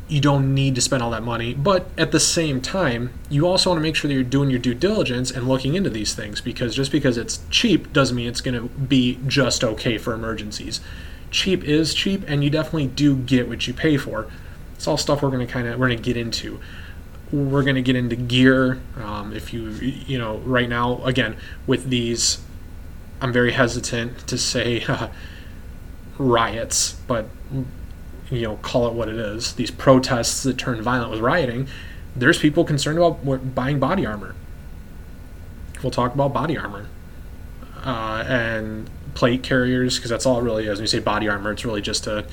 [0.08, 3.70] You don't need to spend all that money, but at the same time, you also
[3.70, 6.40] want to make sure that you're doing your due diligence and looking into these things
[6.40, 10.80] because just because it's cheap doesn't mean it's going to be just okay for emergencies.
[11.30, 14.28] Cheap is cheap, and you definitely do get what you pay for
[14.78, 16.60] it's all stuff we're going to kind of we're going to get into.
[17.32, 21.90] We're going to get into gear um, if you you know right now again with
[21.90, 22.40] these
[23.20, 25.10] i'm very hesitant to say uh,
[26.18, 27.28] riots but
[28.30, 29.54] you know call it what it is.
[29.56, 31.68] These protests that turn violent with rioting
[32.16, 34.34] there's people concerned about buying body armor.
[35.84, 36.88] We'll talk about body armor.
[37.84, 40.78] Uh, and plate carriers because that's all it really is.
[40.80, 42.26] When you say body armor it's really just a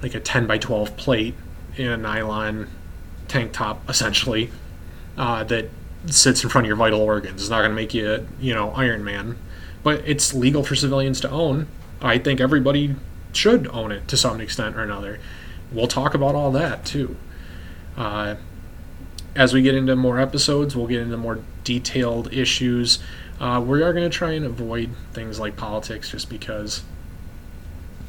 [0.00, 1.34] like a 10 by 12 plate
[1.78, 2.68] in a nylon
[3.28, 4.50] tank top, essentially,
[5.16, 5.70] uh, that
[6.06, 7.42] sits in front of your vital organs.
[7.42, 9.38] It's not going to make you, you know, Iron Man,
[9.82, 11.66] but it's legal for civilians to own.
[12.00, 12.94] I think everybody
[13.32, 15.18] should own it to some extent or another.
[15.72, 17.16] We'll talk about all that too.
[17.96, 18.36] Uh,
[19.34, 22.98] as we get into more episodes, we'll get into more detailed issues.
[23.40, 26.82] Uh, we are going to try and avoid things like politics just because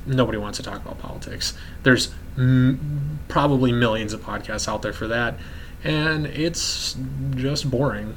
[0.09, 1.53] nobody wants to talk about politics.
[1.83, 5.35] There's m- probably millions of podcasts out there for that,
[5.83, 6.97] and it's
[7.35, 8.15] just boring.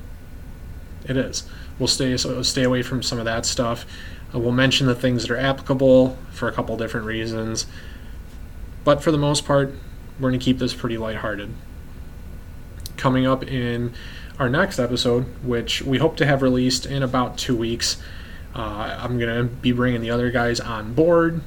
[1.07, 1.49] It is.
[1.79, 3.87] We'll stay so stay away from some of that stuff.
[4.35, 7.67] Uh, we'll mention the things that are applicable for a couple different reasons,
[8.85, 9.75] but for the most part,
[10.19, 11.53] we're going to keep this pretty lighthearted.
[12.97, 13.93] Coming up in
[14.39, 18.01] our next episode, which we hope to have released in about two weeks.
[18.55, 21.43] Uh, I'm going to be bringing the other guys on board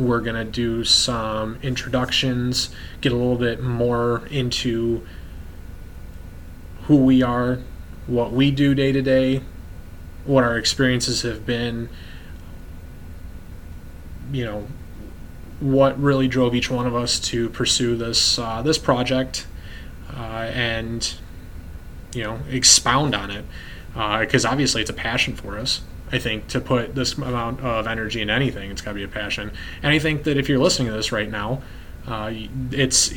[0.00, 2.70] we're going to do some introductions,
[3.00, 5.06] get a little bit more into
[6.84, 7.58] who we are,
[8.06, 9.42] what we do day to day,
[10.24, 11.88] what our experiences have been,
[14.32, 14.66] you know,
[15.60, 19.46] what really drove each one of us to pursue this uh, this project,
[20.16, 21.14] uh, and
[22.14, 23.44] you know, expound on it
[23.92, 25.82] because uh, obviously it's a passion for us.
[26.12, 29.08] I think to put this amount of energy in anything, it's got to be a
[29.08, 29.52] passion.
[29.82, 31.62] And I think that if you're listening to this right now,
[32.08, 32.32] Uh,
[32.72, 33.12] it's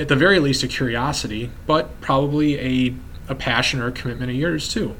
[0.00, 2.94] at the very least a curiosity, but probably a,
[3.28, 4.94] a passion or a commitment of yours too.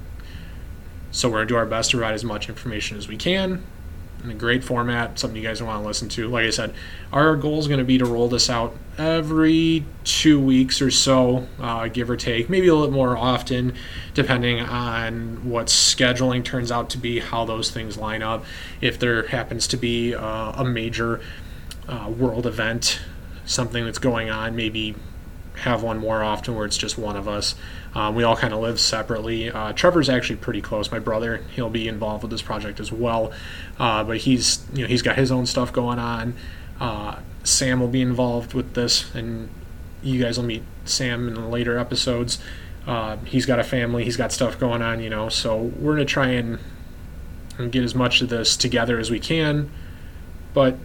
[1.10, 3.62] So we're going to do our best to provide as much information as we can
[4.24, 6.28] in a great format, something you guys want to listen to.
[6.28, 6.74] Like I said,
[7.12, 11.46] our goal is going to be to roll this out every two weeks or so,
[11.60, 13.74] uh, give or take, maybe a little more often,
[14.14, 18.44] depending on what scheduling turns out to be, how those things line up.
[18.80, 21.20] If there happens to be uh, a major
[21.86, 23.00] uh, world event,
[23.44, 24.94] something that's going on, maybe
[25.56, 27.54] have one more often where it's just one of us.
[27.94, 29.50] Um, we all kind of live separately.
[29.50, 30.90] Uh, Trevor's actually pretty close.
[30.90, 33.32] My brother, he'll be involved with this project as well,
[33.78, 36.34] uh, but he's you know he's got his own stuff going on.
[36.80, 39.48] Uh, Sam will be involved with this, and
[40.02, 42.38] you guys will meet Sam in later episodes.
[42.86, 45.28] Uh, he's got a family, he's got stuff going on, you know.
[45.28, 46.58] So we're gonna try and,
[47.58, 49.70] and get as much of this together as we can,
[50.52, 50.76] but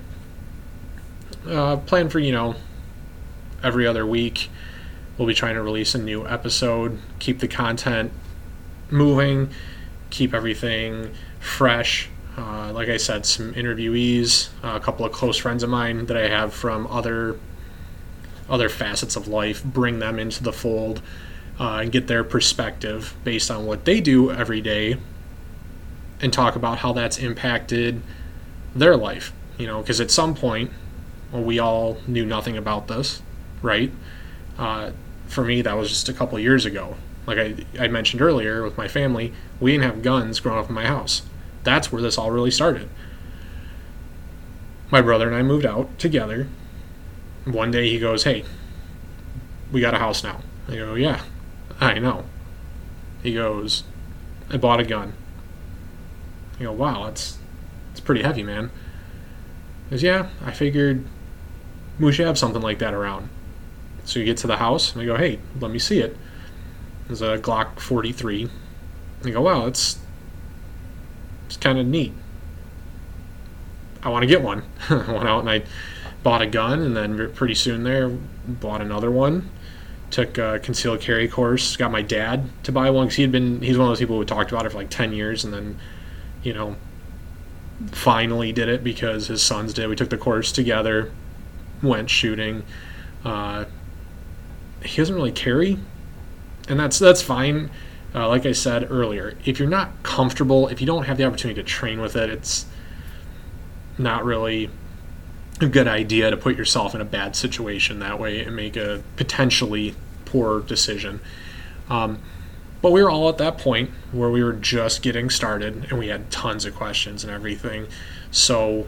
[1.47, 2.55] uh, plan for you know
[3.64, 4.49] every other week
[5.20, 8.14] We'll be trying to release a new episode, keep the content
[8.89, 9.49] moving,
[10.10, 12.07] keep everything fresh.
[12.38, 16.16] Uh, like I said, some interviewees, uh, a couple of close friends of mine that
[16.16, 17.38] I have from other
[18.49, 21.01] other facets of life, bring them into the fold
[21.60, 24.95] uh, and get their perspective based on what they do every day,
[26.22, 28.01] and talk about how that's impacted
[28.74, 29.34] their life.
[29.57, 30.72] You know, because at some point,
[31.34, 33.22] well, we all knew nothing about this,
[33.62, 33.91] right?
[34.57, 34.91] Uh,
[35.28, 36.95] for me, that was just a couple years ago.
[37.26, 40.76] Like I, I mentioned earlier with my family, we didn't have guns growing up in
[40.76, 41.22] my house.
[41.64, 42.89] That's where this all really started.
[44.89, 46.47] My brother and I moved out together.
[47.45, 48.43] One day he goes, Hey,
[49.72, 50.41] we got a house now.
[50.68, 51.22] I go, Yeah,
[51.80, 52.26] I know.
[53.22, 53.84] He goes,
[54.49, 55.14] I bought a gun.
[56.60, 57.38] I go, Wow, that's,
[57.89, 58.72] that's pretty heavy, man.
[59.91, 61.05] Goes, Yeah, I figured
[61.99, 63.30] we should have something like that around.
[64.10, 66.18] So you get to the house and I go, hey, let me see it.
[67.05, 68.41] There's a Glock 43.
[68.41, 68.51] And
[69.24, 69.99] I go, wow, it's
[71.45, 72.14] it's kind of neat.
[74.01, 74.64] I want to get one.
[74.89, 75.64] I went out and I
[76.24, 79.47] bought a gun, and then pretty soon there bought another one.
[80.10, 81.78] Took a concealed carry course.
[81.78, 84.18] Got my dad to buy one because he had been he's one of those people
[84.18, 85.78] who talked about it for like ten years, and then
[86.41, 86.78] you know
[87.91, 89.88] finally did it because his sons did.
[89.88, 91.12] We took the course together,
[91.84, 92.64] went shooting.
[93.24, 93.66] Uh,
[94.84, 95.78] he doesn't really carry,
[96.68, 97.70] and that's that's fine.
[98.14, 101.62] Uh, like I said earlier, if you're not comfortable, if you don't have the opportunity
[101.62, 102.66] to train with it, it's
[104.00, 104.70] not really
[105.62, 109.04] a good idea to put yourself in a bad situation that way and make a
[109.16, 109.94] potentially
[110.26, 111.20] poor decision.
[111.90, 112.20] Um,
[112.82, 116.08] but we were all at that point where we were just getting started and we
[116.08, 117.88] had tons of questions and everything.
[118.32, 118.88] So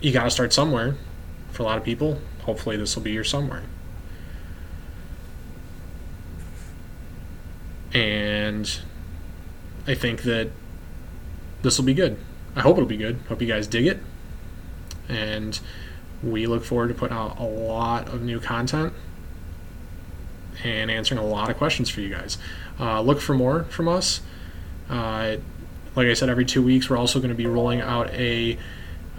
[0.00, 0.96] you got to start somewhere.
[1.50, 3.64] For a lot of people, hopefully, this will be your somewhere.
[7.92, 8.80] And
[9.86, 10.50] I think that
[11.62, 12.18] this will be good.
[12.54, 13.18] I hope it'll be good.
[13.28, 14.00] Hope you guys dig it,
[15.08, 15.58] and
[16.22, 18.92] we look forward to putting out a lot of new content
[20.64, 22.38] and answering a lot of questions for you guys.
[22.80, 24.20] Uh, look for more from us.
[24.88, 25.36] Uh,
[25.94, 28.58] like I said, every two weeks, we're also going to be rolling out a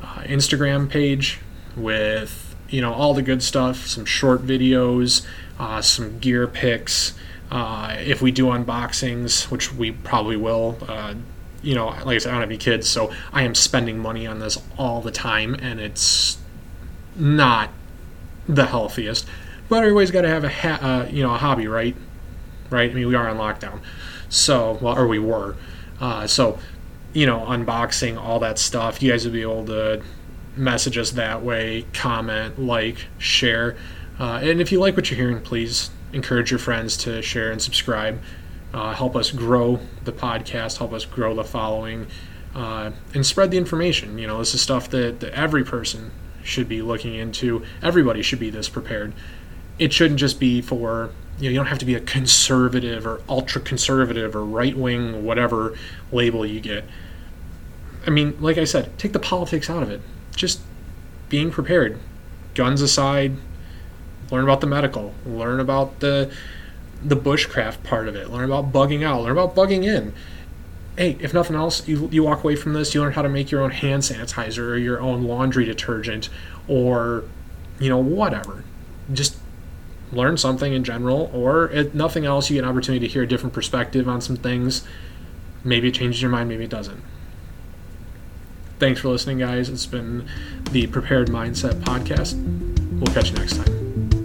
[0.02, 1.40] uh, Instagram page
[1.76, 5.26] with you know all the good stuff, some short videos,
[5.58, 7.14] uh, some gear pics.
[7.52, 11.16] Uh, if we do unboxings, which we probably will, uh,
[11.62, 14.28] you know, like I said, I don't have any kids, so I am spending money
[14.28, 16.38] on this all the time, and it's
[17.16, 17.72] not
[18.48, 19.28] the healthiest.
[19.68, 21.96] But everybody's got to have a ha- uh, you know a hobby, right?
[22.70, 22.90] Right?
[22.90, 23.82] I mean, we are on lockdown,
[24.30, 25.56] so well, or we were.
[26.00, 26.60] Uh, so,
[27.14, 29.02] you know, unboxing all that stuff.
[29.02, 30.02] You guys will be able to
[30.56, 33.76] message us that way, comment, like, share,
[34.20, 37.62] uh, and if you like what you're hearing, please encourage your friends to share and
[37.62, 38.22] subscribe.
[38.74, 42.08] Uh, help us grow the podcast, help us grow the following,
[42.56, 44.18] uh, and spread the information.
[44.18, 46.12] You know, this is stuff that, that every person
[46.44, 47.64] should be looking into.
[47.82, 49.14] Everybody should be this prepared.
[49.78, 53.22] It shouldn't just be for, you know, you don't have to be a conservative or
[53.28, 55.76] ultra conservative or right wing, whatever
[56.12, 56.86] label you get.
[58.06, 60.02] I mean, like I said, take the politics out of it.
[60.36, 60.62] Just
[61.30, 62.00] being prepared.
[62.56, 63.34] Guns aside,
[64.32, 66.32] learn about the medical, learn about the
[67.04, 70.14] the bushcraft part of it, learn about bugging out, learn about bugging in.
[70.98, 73.52] Hey, if nothing else, you, you walk away from this, you learn how to make
[73.52, 76.28] your own hand sanitizer or your own laundry detergent
[76.68, 77.24] or,
[77.80, 78.66] you know, whatever.
[79.14, 79.38] Just
[80.12, 83.28] learn something in general, or if nothing else, you get an opportunity to hear a
[83.28, 84.86] different perspective on some things.
[85.64, 87.02] Maybe it changes your mind, maybe it doesn't.
[88.80, 89.70] thanks for listening, guys.
[89.70, 90.28] It's been
[90.72, 92.34] the Prepared Mindset Podcast.
[93.00, 94.19] We'll catch you next time.